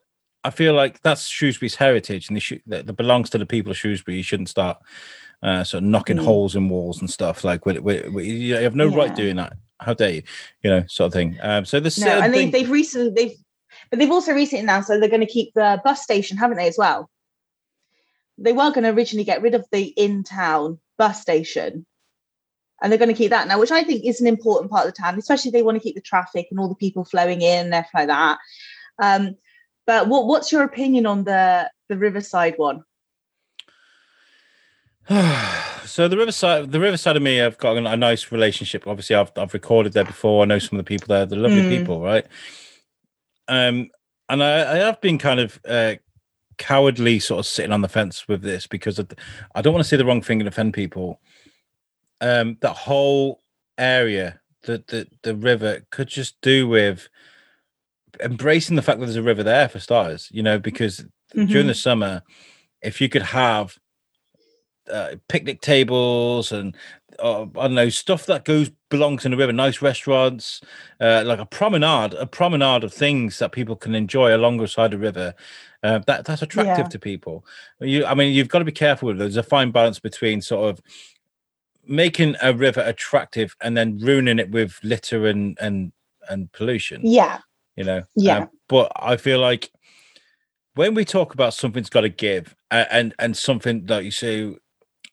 [0.43, 4.17] I feel like that's Shrewsbury's heritage, and sh- that belongs to the people of Shrewsbury.
[4.17, 4.79] You shouldn't start
[5.43, 6.25] uh, sort of knocking mm.
[6.25, 7.45] holes in walls and stuff.
[7.45, 8.97] Like, we, we, we, you have no yeah.
[8.97, 9.55] right doing that.
[9.81, 10.23] How dare you?
[10.63, 11.39] You know, sort of thing.
[11.43, 13.37] Um, so this no, and they, they've recently they've,
[13.91, 16.69] but they've also recently announced that they're going to keep the bus station, haven't they,
[16.69, 17.11] as well?
[18.39, 21.85] They were going to originally get rid of the in-town bus station,
[22.83, 24.95] and they're going to keep that now, which I think is an important part of
[24.95, 27.43] the town, especially if they want to keep the traffic and all the people flowing
[27.43, 28.39] in and everything like that.
[28.99, 29.37] Um,
[29.87, 32.83] but what, what's your opinion on the the Riverside one?
[35.85, 38.87] so the riverside, the riverside of me, I've got a nice relationship.
[38.87, 40.43] Obviously, I've I've recorded there before.
[40.43, 41.27] I know some of the people there.
[41.27, 41.79] They're lovely mm.
[41.79, 42.27] people, right?
[43.47, 43.91] Um,
[44.29, 45.95] and I, I have been kind of uh,
[46.59, 48.99] cowardly, sort of sitting on the fence with this because
[49.55, 51.21] I don't want to say the wrong thing and offend people.
[52.21, 53.43] Um, that whole
[53.79, 57.09] area, the the the river, could just do with
[58.21, 60.29] embracing the fact that there's a river there for starters.
[60.33, 61.47] You know, because mm-hmm.
[61.47, 62.23] during the summer,
[62.83, 63.79] if you could have
[64.93, 66.77] uh, picnic tables and
[67.19, 69.53] uh, I don't know stuff that goes belongs in the river.
[69.53, 70.61] Nice restaurants,
[71.01, 75.35] uh, like a promenade, a promenade of things that people can enjoy alongside the river.
[75.83, 76.89] Uh, that that's attractive yeah.
[76.89, 77.45] to people.
[77.81, 79.15] You, I mean, you've got to be careful.
[79.15, 80.83] There's a fine balance between sort of
[81.87, 85.93] making a river attractive and then ruining it with litter and and
[86.29, 87.01] and pollution.
[87.05, 87.39] Yeah,
[87.77, 88.03] you know.
[88.15, 89.71] Yeah, uh, but I feel like
[90.75, 94.55] when we talk about something's got to give and, and and something that you say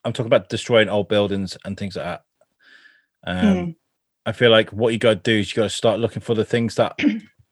[0.04, 2.24] I'm talking about destroying old buildings and things like that.
[3.26, 3.76] Um, mm.
[4.26, 6.36] I feel like what you got to do is you got to start looking for
[6.36, 6.98] the things that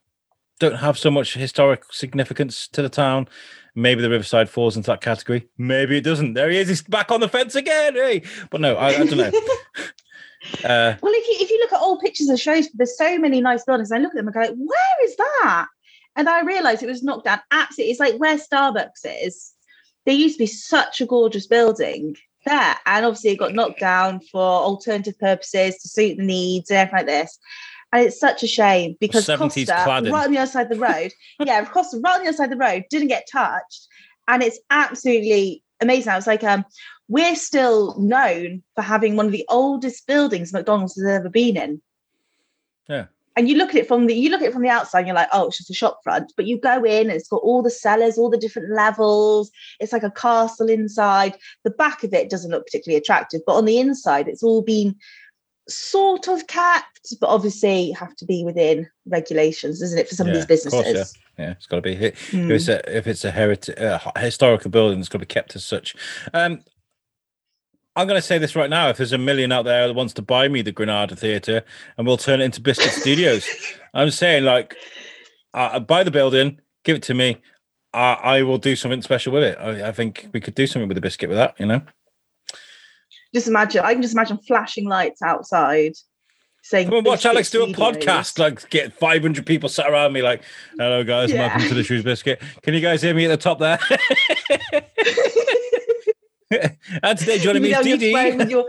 [0.60, 3.28] don't have so much historic significance to the town.
[3.74, 5.50] Maybe the Riverside falls into that category.
[5.58, 6.34] Maybe it doesn't.
[6.34, 6.68] There he is.
[6.68, 7.96] He's back on the fence again.
[7.96, 9.32] Hey, but no, I, I don't know.
[10.66, 13.42] uh, well, if you if you look at old pictures of shows, there's so many
[13.42, 13.92] nice buildings.
[13.92, 15.68] I look at them and go, "Where is that?"
[16.16, 17.40] And I realised it was knocked down.
[17.52, 19.54] Absolutely, it's like where Starbucks is.
[20.06, 22.76] There used to be such a gorgeous building, there.
[22.86, 26.98] And obviously it got knocked down for alternative purposes to suit the needs and everything
[26.98, 27.40] like this.
[27.94, 30.12] And it's such a shame because Costa, cladding.
[30.12, 31.12] right on the other side of the road,
[31.46, 33.88] yeah, Costa, right on the other side of the road, didn't get touched.
[34.28, 36.12] And it's absolutely amazing.
[36.12, 36.64] I was like, um,
[37.10, 41.82] we're still known for having one of the oldest buildings McDonald's has ever been in.
[42.88, 43.08] Yeah.
[43.36, 45.08] And you look at it from the you look at it from the outside and
[45.08, 47.38] you're like oh it's just a shop front but you go in and it's got
[47.38, 52.14] all the cellars all the different levels it's like a castle inside the back of
[52.14, 54.96] it doesn't look particularly attractive but on the inside it's all been
[55.70, 60.28] sort of kept but obviously you have to be within regulations isn't it for some
[60.28, 61.94] Yeah, of these of course, businesses Yeah, it's got to be.
[61.94, 62.52] If Mm.
[62.52, 65.66] it's a, if it's a heritage, uh, historical building, it's got to be kept as
[65.66, 65.96] such.
[66.34, 66.62] Um,
[67.96, 68.90] I'm going to say this right now.
[68.90, 71.64] If there's a million out there that wants to buy me the Granada Theatre,
[71.98, 73.46] and we'll turn it into Biscuit Studios,
[73.94, 74.76] I'm saying like,
[75.54, 77.38] uh, buy the building, give it to me.
[77.94, 79.58] I, I will do something special with it.
[79.60, 81.60] I, I think we could do something with the biscuit with that.
[81.60, 81.82] You know,
[83.36, 85.94] just imagine i can just imagine flashing lights outside
[86.64, 88.40] saying come and watch Alex do a podcast.
[88.40, 90.22] Like, get 500 people sat around me.
[90.22, 90.44] Like,
[90.78, 91.48] hello guys, Yeah.
[91.48, 92.42] welcome to the Shoes Biscuit.
[92.62, 93.80] Can you guys hear me at the top there?
[96.52, 98.64] today joining me You'll be on DD.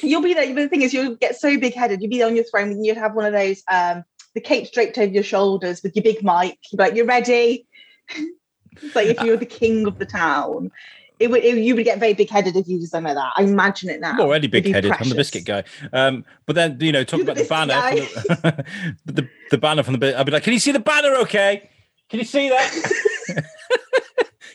[0.02, 0.46] You'll be there.
[0.54, 2.00] But the thing is, you'll get so big headed.
[2.00, 4.96] You'll be on your throne and you'd have one of those, um, the cape draped
[4.98, 6.58] over your shoulders with your big mic.
[6.70, 7.66] You'd be like, you're ready.
[8.08, 10.70] it's like if you were the king of the town.
[11.18, 13.32] It would, it, you would get very big headed if you don't know that.
[13.36, 14.12] I imagine it now.
[14.12, 14.90] I'm already big headed.
[14.92, 15.64] I'm the biscuit guy.
[15.92, 17.74] Um, but then you know, talk about the banner.
[17.74, 18.64] The,
[19.04, 20.14] the the banner from the bit.
[20.14, 21.14] I'd be like, can you see the banner?
[21.16, 21.68] Okay,
[22.08, 22.72] can you see that?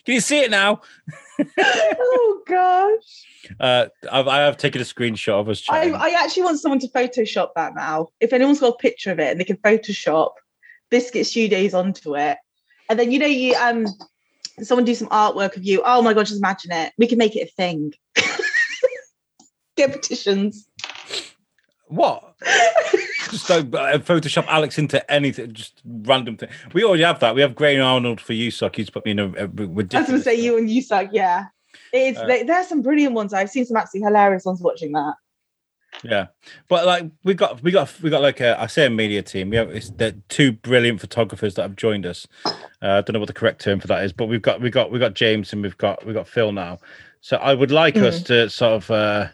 [0.05, 0.81] can you see it now?
[1.57, 3.55] Oh gosh.
[3.59, 5.91] Uh, I've, I have taken a screenshot of us I.
[5.91, 8.07] I actually want someone to Photoshop that now.
[8.19, 10.31] If anyone's got a picture of it and they can Photoshop
[10.89, 12.37] Biscuit Studios onto it,
[12.89, 13.85] and then you know you um
[14.61, 15.81] someone do some artwork of you.
[15.85, 16.93] Oh my god, just imagine it.
[16.97, 17.93] We can make it a thing.
[19.75, 20.67] Get petitions.
[21.87, 22.35] what?
[23.35, 26.49] just like uh, Photoshop Alex into anything, just random thing.
[26.73, 27.35] We already have that.
[27.35, 28.75] We have Graham Arnold for you, suck.
[28.75, 30.09] He's put me in a, a I was ridiculous.
[30.09, 31.09] gonna say you and you suck.
[31.11, 31.45] Yeah,
[31.93, 33.33] it's Uh, there, there's some brilliant ones.
[33.33, 35.15] I've seen some absolutely hilarious ones watching that.
[36.03, 36.27] Yeah,
[36.67, 39.49] but like we got we got we got like a I say a media team.
[39.49, 42.27] We have it's the two brilliant photographers that have joined us.
[42.45, 44.69] Uh, I don't know what the correct term for that is, but we've got we
[44.69, 46.79] got we got James and we've got we got Phil now.
[47.21, 49.27] So I would like us to sort of uh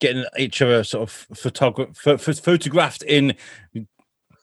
[0.00, 3.34] getting each other sort of photograph ph- photographed in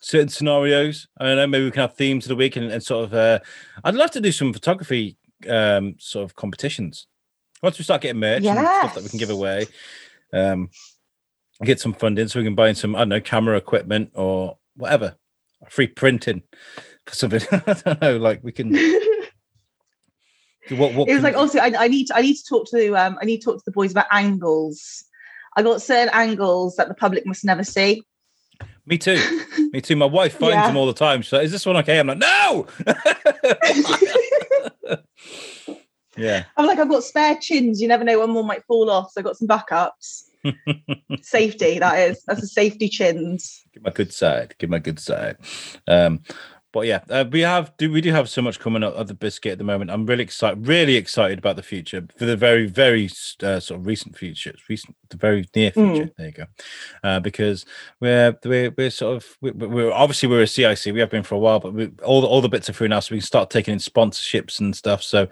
[0.00, 1.08] certain scenarios.
[1.18, 1.46] I don't know.
[1.46, 3.14] Maybe we can have themes of the week and, and sort of.
[3.14, 3.38] uh
[3.84, 5.16] I'd love to do some photography
[5.48, 7.06] um sort of competitions.
[7.62, 9.66] Once we start getting merch and stuff that we can give away,
[10.32, 10.68] um,
[11.64, 15.16] get some funding so we can buy some I don't know camera equipment or whatever,
[15.70, 16.42] free printing
[17.06, 17.40] for something.
[17.50, 18.16] I don't know.
[18.18, 18.76] Like we can.
[20.70, 22.68] What, what it was like we- also I, I need to I need to talk
[22.70, 25.04] to um I need to talk to the boys about angles.
[25.56, 28.02] I got certain angles that the public must never see.
[28.86, 29.18] me too.
[29.72, 29.96] Me too.
[29.96, 30.66] My wife finds Yeah.
[30.68, 31.22] them all the time.
[31.22, 32.66] She's like, "Is this one okay?" I'm like, "No."
[36.16, 36.44] yeah.
[36.56, 37.80] I'm like I've got spare chins.
[37.80, 39.10] You never know when one might fall off.
[39.12, 40.22] So I've got some backups.
[41.22, 43.62] safety that is that's a safety chins.
[43.74, 45.36] give my good side give my good side
[45.88, 46.22] um
[46.76, 49.14] but yeah uh, we have do we do have so much coming up of the
[49.14, 49.90] biscuit at the moment.
[49.90, 53.06] I'm really excited really excited about the future for the very very
[53.42, 56.10] uh, sort of recent future recent the very near future.
[56.18, 56.44] There you go.
[57.02, 57.64] Uh, because
[57.98, 61.36] we're we're, we're sort of we're, we're obviously we're a cic we have been for
[61.36, 63.26] a while but we, all the all the bits are through now so we can
[63.26, 65.02] start taking in sponsorships and stuff.
[65.02, 65.22] So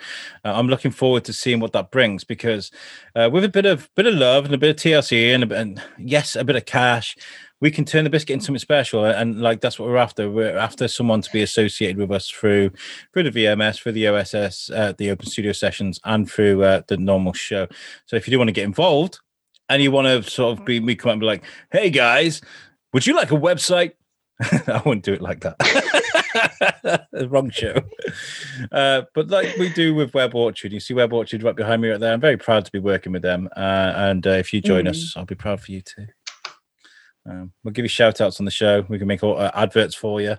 [0.47, 2.71] uh, i'm looking forward to seeing what that brings because
[3.17, 5.47] uh, with a bit of bit of love and a bit of tlc and, a
[5.47, 7.19] bit, and yes a bit of cash
[7.65, 9.07] we can turn the biscuit into something special.
[9.07, 10.31] And like that's what we're after.
[10.31, 12.71] We're after someone to be associated with us through
[13.15, 16.99] through the vms through the oss uh, the open studio sessions and through uh, the
[16.99, 17.67] normal show.
[18.05, 19.19] So if you do want to get involved
[19.71, 22.43] and you want to sort of be me come up and be like hey guys
[22.93, 23.93] would you like a website?
[24.43, 27.07] I wouldn't do it like that.
[27.31, 27.77] Wrong show.
[28.71, 30.71] Uh, but like we do with web orchard.
[30.73, 32.13] You see web orchard right behind me right there.
[32.13, 34.91] I'm very proud to be working with them uh, and uh, if you join Mm.
[34.91, 36.07] us i'll be proud for you too
[37.27, 38.85] um, we'll give you shout outs on the show.
[38.89, 40.37] We can make all, uh, adverts for you,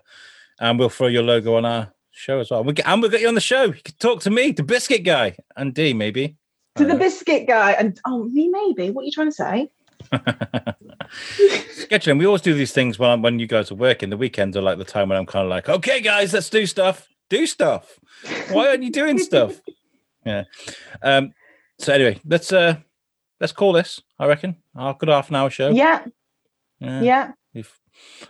[0.60, 2.64] and we'll throw your logo on our show as well.
[2.64, 3.64] We'll get, and we'll get you on the show.
[3.64, 6.38] You can talk to me, the biscuit guy, and Dee maybe.
[6.76, 8.92] To the biscuit guy and oh me maybe.
[8.92, 9.70] What are you trying to say?
[10.12, 12.20] Scheduling.
[12.20, 14.10] We always do these things when I'm, when you guys are working.
[14.10, 16.66] The weekends are like the time when I'm kind of like, okay, guys, let's do
[16.66, 17.08] stuff.
[17.30, 17.98] Do stuff.
[18.52, 19.62] Why aren't you doing stuff?
[20.26, 20.46] Yeah.
[21.04, 21.34] Um.
[21.78, 22.78] So anyway, let's uh
[23.40, 24.02] let's call this.
[24.18, 25.70] I reckon our good half an hour show.
[25.70, 26.04] Yeah,
[26.80, 27.02] Yeah.
[27.02, 27.80] yeah, If,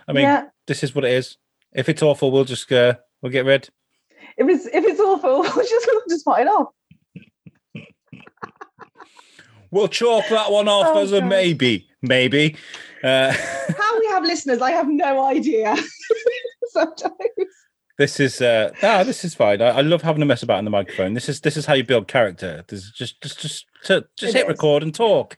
[0.08, 0.45] I mean, yeah.
[0.67, 1.38] this is what it is.
[1.73, 3.69] If it's awful, we'll just uh, we'll get rid.
[4.38, 6.67] If it's if it's awful, we'll just we'll just fight it off.
[9.71, 11.27] We'll chalk that one off Oh, as a God.
[11.29, 12.55] maybe, maybe.
[13.03, 13.34] Uh,
[13.77, 15.75] How we have listeners, I have no idea.
[16.69, 17.13] Sometimes.
[17.97, 19.62] this is uh, ah, this is fine.
[19.62, 21.13] I, I love having a mess about in the microphone.
[21.13, 22.63] This is this is how you build character.
[22.67, 24.49] This is just just just to, just It hit is.
[24.49, 25.38] record and talk.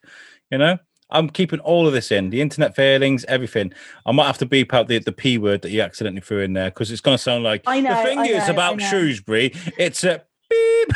[0.51, 0.77] You know,
[1.09, 3.73] I'm keeping all of this in the internet failings, everything.
[4.05, 6.53] I might have to beep out the, the P word that you accidentally threw in
[6.53, 8.81] there because it's going to sound like I know, the thing I is know, about
[8.81, 9.53] Shrewsbury.
[9.77, 10.87] It's a beep.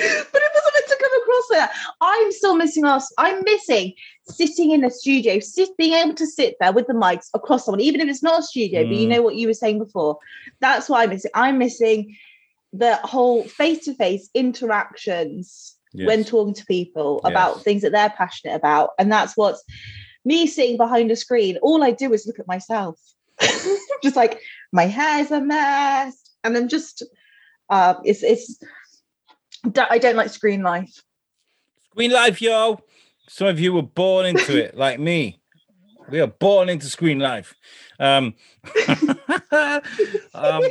[0.00, 1.72] but it wasn't meant to come across like that.
[2.00, 3.12] I'm still missing us.
[3.18, 3.92] I'm missing
[4.24, 7.80] sitting in a studio, sit, being able to sit there with the mics across someone,
[7.80, 8.84] even if it's not a studio.
[8.86, 9.10] But you Mm.
[9.10, 10.18] know what you were saying before.
[10.60, 11.30] That's why I'm missing.
[11.34, 12.16] I'm missing
[12.72, 19.10] the whole face-to-face interactions when talking to people about things that they're passionate about, and
[19.10, 19.62] that's what's
[20.24, 21.58] me sitting behind a screen.
[21.62, 22.98] All I do is look at myself,
[24.02, 24.40] just like
[24.72, 27.02] my hair's a mess, and I'm just.
[27.68, 28.58] Uh, it's it's
[29.76, 31.02] I don't like screen life.
[31.92, 32.80] Screen life, yo.
[33.28, 35.40] Some of you were born into it, like me.
[36.10, 37.54] We are born into screen life.
[38.00, 38.34] Um,
[39.52, 40.62] um,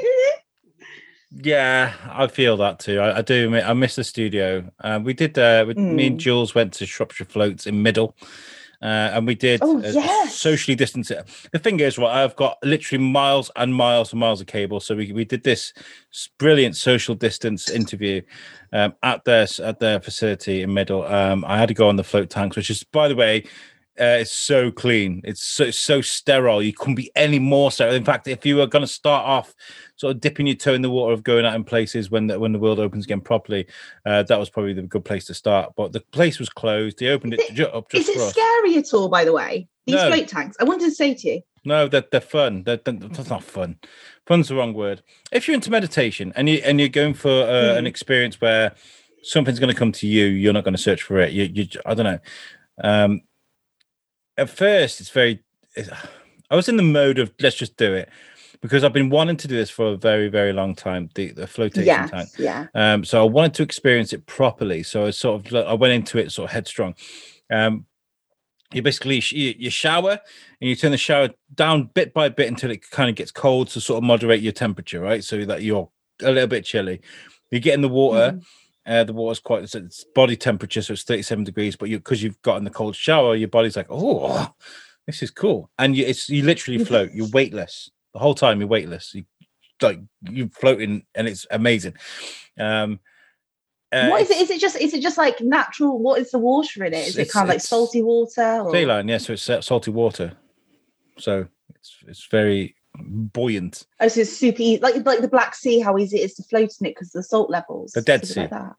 [1.31, 2.99] yeah, I feel that too.
[2.99, 3.55] I, I do.
[3.55, 4.69] I miss the studio.
[4.83, 5.37] Uh, we did.
[5.37, 6.19] Uh, with, Me and Mm.
[6.21, 8.15] Jules went to Shropshire Floats in Myddle,
[8.81, 10.35] uh, and we did Oh, yes.
[10.35, 11.11] socially distanced.
[11.51, 14.79] The thing is, right, I've got literally miles and miles and miles of cable.
[14.79, 15.73] So we, we did this
[16.39, 18.21] brilliant social distance interview
[18.73, 21.03] um, at their at their facility in Myddle.
[21.09, 23.43] Um, I had to go on the float tanks, which is, by the way,
[23.99, 25.21] uh, it's so clean.
[25.23, 26.61] It's so so sterile.
[26.63, 27.93] You couldn't be any more sterile.
[27.95, 29.53] In fact, if you were going to start off
[29.95, 32.39] sort of dipping your toe in the water of going out in places when the,
[32.39, 33.67] when the world opens again properly,
[34.05, 35.73] uh, that was probably the good place to start.
[35.75, 36.99] But the place was closed.
[36.99, 39.09] They opened it Is it- ju- up just Is it scary at all?
[39.09, 40.07] By the way, these No.
[40.07, 40.55] float tanks.
[40.59, 41.41] I wanted to say to you.
[41.65, 42.63] No, they're, they're fun.
[42.63, 43.77] They're, they're- that's not fun.
[44.25, 45.01] Fun's the wrong word.
[45.31, 47.87] If you're into meditation and you and you're going for uh, an Hmm.
[47.87, 48.73] experience where
[49.23, 51.33] something's going to come to you, you're not going to search for it.
[51.33, 52.19] You, you, I don't know.
[52.81, 53.21] Um,
[54.39, 55.43] at first, it's very.
[55.75, 55.89] It's,
[56.51, 58.09] I was in the mode of let's just do it
[58.61, 61.09] because I've been wanting to do this for a very, very long time.
[61.15, 62.29] The the flotation Yes, tank.
[62.37, 62.67] yeah.
[62.73, 64.81] Um, so I wanted to experience it properly.
[64.83, 66.95] So I sort of I went into it sort of headstrong.
[67.51, 67.85] Um,
[68.73, 70.11] you basically you, you shower
[70.61, 73.67] and you turn the shower down bit by bit until it kind of gets cold
[73.69, 75.23] to sort of moderate your temperature, right?
[75.23, 75.89] So that you're
[76.21, 77.01] a little bit chilly.
[77.51, 78.33] You get in the water.
[78.33, 78.43] Mhm.
[78.89, 81.75] Uh, the water's quite it's, it's body temperature, so it's 37 degrees.
[81.75, 84.51] But you because you've got in the cold shower, your body's like, oh,
[85.05, 87.11] this is cool, and you it's you literally float.
[87.13, 88.59] You're weightless the whole time.
[88.59, 89.13] You're weightless.
[89.13, 89.25] You
[89.79, 91.93] like you're floating, and it's amazing.
[92.59, 92.99] Um,
[93.91, 94.37] uh, what is it?
[94.37, 95.99] it's it just is it just like natural?
[95.99, 97.07] What is the water in it?
[97.07, 98.61] Is it kind of like salty water?
[98.61, 98.71] Or?
[98.71, 99.19] Saline, yeah.
[99.19, 100.33] So it's uh, salty water,
[101.19, 103.85] so it's it's very buoyant.
[103.99, 105.79] Oh, so it's super easy, like like the Black Sea.
[105.79, 107.91] How easy it is to float in it because of the salt levels.
[107.91, 108.47] The Dead like Sea.
[108.47, 108.75] that.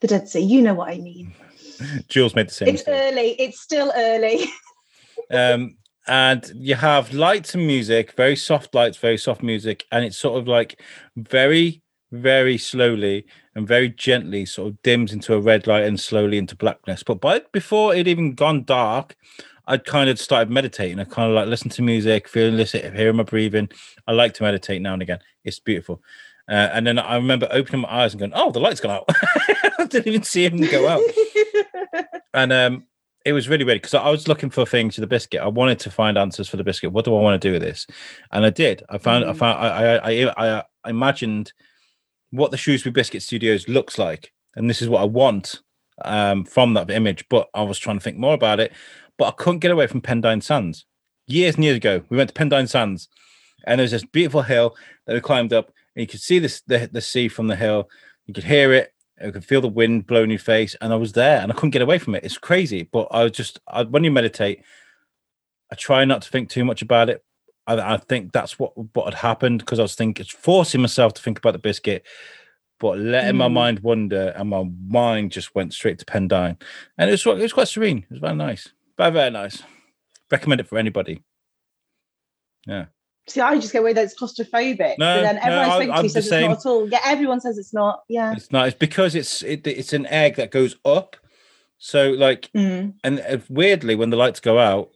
[0.00, 0.40] The Dead Sea.
[0.40, 1.34] You know what I mean.
[2.08, 2.68] Jules made the same.
[2.68, 3.12] It's mistake.
[3.12, 3.30] early.
[3.40, 4.46] It's still early.
[5.30, 10.16] um and you have lights and music very soft lights very soft music and it's
[10.16, 10.80] sort of like
[11.16, 16.38] very very slowly and very gently sort of dims into a red light and slowly
[16.38, 19.16] into blackness but by before it even gone dark
[19.68, 23.16] i'd kind of started meditating i kind of like listen to music feeling listen hearing
[23.16, 23.68] my breathing
[24.06, 26.02] i like to meditate now and again it's beautiful
[26.50, 29.04] uh, and then i remember opening my eyes and going oh the light's gone out
[29.78, 31.02] i didn't even see him go out
[32.34, 32.84] and um
[33.24, 35.42] it was really weird because I was looking for things to the biscuit.
[35.42, 36.92] I wanted to find answers for the biscuit.
[36.92, 37.86] What do I want to do with this?
[38.32, 38.84] And I did.
[38.88, 39.24] I found.
[39.26, 39.36] I Mhm.
[39.36, 39.58] found.
[39.58, 40.32] I, I.
[40.56, 40.58] I.
[40.84, 41.52] I imagined
[42.30, 45.60] what the Shrewsbury Biscuit Studios looks like, and this is what I want
[46.04, 47.26] um, from that image.
[47.28, 48.72] But I was trying to think more about it,
[49.18, 50.86] but I couldn't get away from Pendine Sands.
[51.26, 53.08] Years and years ago, we went to Pendine Sands,
[53.66, 54.76] and there's this beautiful hill
[55.06, 57.90] that we climbed up, and you could see this the, the sea from the hill.
[58.26, 58.94] You could hear it.
[59.22, 61.70] You could feel the wind blowing your face, and I was there, and I couldn't
[61.70, 62.24] get away from it.
[62.24, 64.62] It's crazy, but I was just I, when you meditate,
[65.70, 67.24] I try not to think too much about it.
[67.66, 71.14] I, I think that's what what had happened because I was thinking, it's forcing myself
[71.14, 72.06] to think about the biscuit,
[72.80, 73.52] but letting my Mm.
[73.52, 76.56] mind wander, and my mind just went straight to Pendine,
[76.96, 77.98] and it was it was quite serene.
[77.98, 79.62] It was very nice, very very nice.
[80.30, 81.22] Recommend it for anybody.
[82.66, 82.86] Yeah.
[83.28, 84.98] See, I just get away that it's claustrophobic.
[84.98, 86.88] No, but then everyone I I- speak I'm to the says it's not at all.
[86.88, 88.02] Yeah, everyone says it's not.
[88.08, 88.32] Yeah.
[88.32, 88.68] It's not.
[88.68, 91.16] It's because it's it, it's an egg that goes up.
[91.78, 92.94] So like Mm.
[93.04, 94.90] and uh, weirdly when the lights go out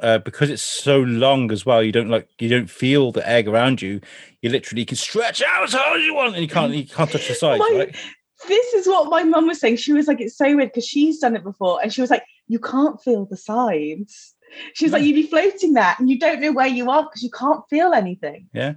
[0.00, 3.46] uh, because it's so long as well you don't like you don't feel the egg
[3.48, 4.00] around you
[4.42, 7.10] you literally can stretch out as hard as you want and you can't you can't
[7.10, 7.96] touch the sides My- right
[8.48, 9.76] This is what my mum was saying.
[9.76, 11.80] She was like, it's so weird because she's done it before.
[11.82, 14.34] And she was like, you can't feel the sides.
[14.74, 17.22] She was like, you'd be floating there and you don't know where you are because
[17.22, 18.48] you can't feel anything.
[18.52, 18.74] Yeah.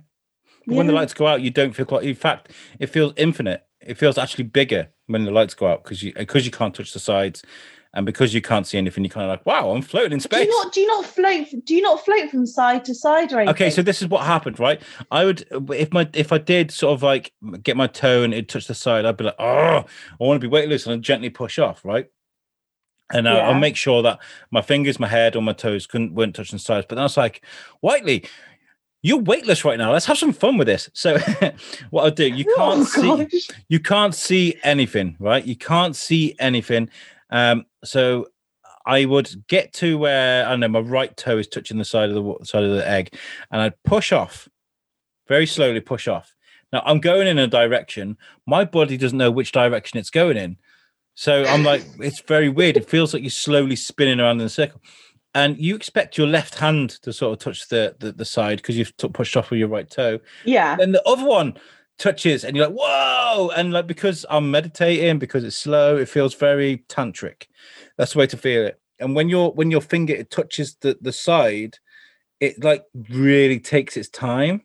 [0.67, 3.65] But when the lights go out you don't feel quite in fact it feels infinite
[3.81, 6.93] it feels actually bigger when the lights go out because you because you can't touch
[6.93, 7.43] the sides
[7.93, 10.23] and because you can't see anything you're kind of like wow i'm floating in Do
[10.23, 13.31] space you not do you not float do you not float from side to side
[13.33, 13.55] or anything?
[13.55, 14.81] Okay, so this is what happened, right?
[15.09, 18.47] I would if my if I did sort of like get my toe and it
[18.47, 19.85] touched the side, I'd be like, oh, I
[20.19, 22.07] want to be weightless and I'd gently push off, right?
[23.11, 24.19] And I, I'll make sure that
[24.51, 26.85] my fingers, my head, or my toes couldn't weren't touching the sides.
[26.87, 27.43] But then I was like,
[27.81, 28.25] Whiteley,
[29.01, 29.91] you're weightless right now.
[29.91, 30.89] Let's have some fun with this.
[30.93, 31.17] So
[31.89, 33.47] what I'll do, you can't Oh, see gosh.
[33.67, 35.43] you can't see anything, right?
[35.43, 36.89] You can't see anything.
[37.31, 38.27] Um, so
[38.85, 42.09] I would get to where I don't know my right toe is touching the side
[42.09, 43.15] of the side of the egg,
[43.51, 44.47] and I'd push off
[45.27, 45.79] very slowly.
[45.79, 46.35] Push off.
[46.71, 48.17] Now I'm going in a direction.
[48.45, 50.57] My body doesn't know which direction it's going in,
[51.19, 52.77] so I'm like, it's very weird.
[52.77, 54.81] It feels like you're slowly spinning around in a circle.
[55.35, 58.77] And you expect your left hand to sort of touch the the, the side because
[58.77, 60.77] you've t- pushed off with your right toe Yeah.
[60.77, 61.55] then the other one
[61.97, 66.33] touches and you're like whoa and like because i'm meditating because it's slow it feels
[66.33, 67.47] very tantric
[67.97, 70.97] that's the way to feel it and when your when your finger it touches the
[71.01, 71.77] the side
[72.39, 74.61] it like really takes its time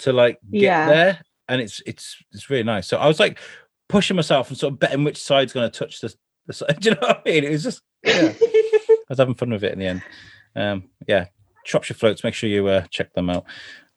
[0.00, 0.86] to like get Yeah.
[0.88, 3.38] there and it's it's it's really nice so i was like
[3.90, 6.14] pushing myself and sort of betting which side's going to touch the,
[6.46, 8.32] the side do you know what i mean it was just yeah
[9.10, 10.02] I was having fun with it in the end.
[10.54, 11.26] Um, yeah,
[11.64, 12.22] Shropshire Floats.
[12.22, 13.44] Make sure you uh, check them out.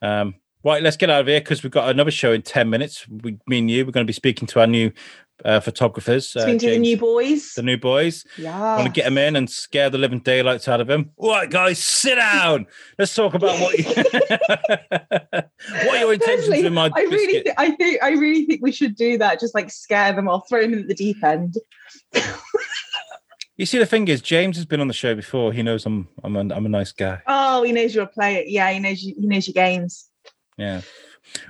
[0.02, 0.34] Um,
[0.64, 3.06] right, let's get out of here because we've got another show in ten minutes.
[3.08, 4.90] We, me and you, we're going to be speaking to our new
[5.44, 7.54] uh, photographers, uh, to the new boys.
[7.54, 8.24] the new boys.
[8.38, 8.60] yeah.
[8.62, 11.10] I want to get him in and scare the living daylights out of him.
[11.16, 12.66] All right, guys, sit down.
[12.98, 13.84] Let's talk about what you,
[14.64, 15.50] what
[15.88, 17.44] are your intentions Personally, with my I really, biscuit?
[17.44, 19.40] th- I think, I really think we should do that.
[19.40, 21.56] Just like scare them off, throw them at the deep end.
[23.56, 25.52] You see, the thing is, James has been on the show before.
[25.52, 27.22] He knows I'm I'm a, I'm a nice guy.
[27.26, 28.42] Oh, he knows you're a player.
[28.44, 29.14] Yeah, he knows you.
[29.16, 30.08] He knows your games.
[30.56, 30.80] Yeah.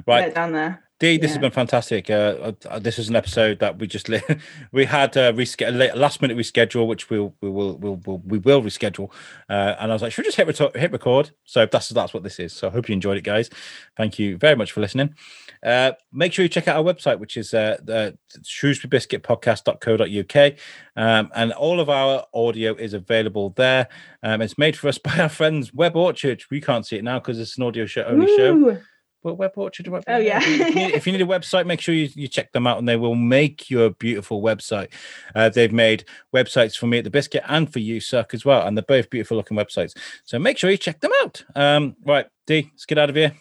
[0.07, 0.35] Right.
[0.35, 0.84] down there.
[1.01, 2.09] Dee, this has been fantastic.
[2.09, 4.09] Uh, uh, this is an episode that we just
[4.73, 8.63] we had uh, reschedule last minute reschedule, which we'll we will we'll, we'll, we will
[8.63, 9.11] reschedule.
[9.51, 11.33] Uh, and I was like, should we just hit hit record?
[11.45, 12.53] So that's that's what this is.
[12.53, 13.51] So I hope you enjoyed it, guys.
[13.97, 15.17] Thank you very much for listening.
[15.65, 20.55] Uh, make sure you check out our website, which is uh, the shrewsburybiscuitpodcast.co.uk.
[20.97, 23.89] Um, and all of our audio is available there.
[24.23, 26.45] Um, it's made for us by our friends Web Orchard.
[26.53, 28.79] We can't see it now because it's an audio show only show.
[29.25, 29.89] Well, Web Orchard.
[29.89, 30.39] Web- Oh, yeah.
[30.41, 32.79] If you, need, if you need a website, make sure you, you check them out,
[32.79, 34.93] and they will make you a beautiful website.
[35.35, 36.05] Uh, they've made
[36.35, 39.37] websites for me at the Biscuit and for USUK, as well, and they're both beautiful
[39.37, 39.97] looking websites.
[40.25, 41.43] So make sure you check them out.
[41.57, 43.33] Um, right, Dee, let's get out of here.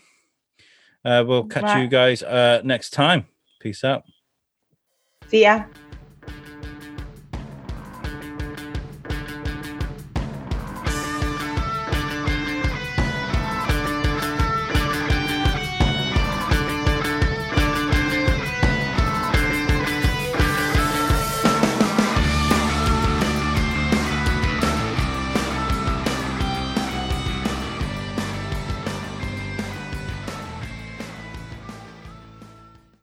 [1.05, 3.27] Uh, we'll catch you guys uh, next time.
[3.59, 4.03] Peace out.
[5.27, 5.65] See ya.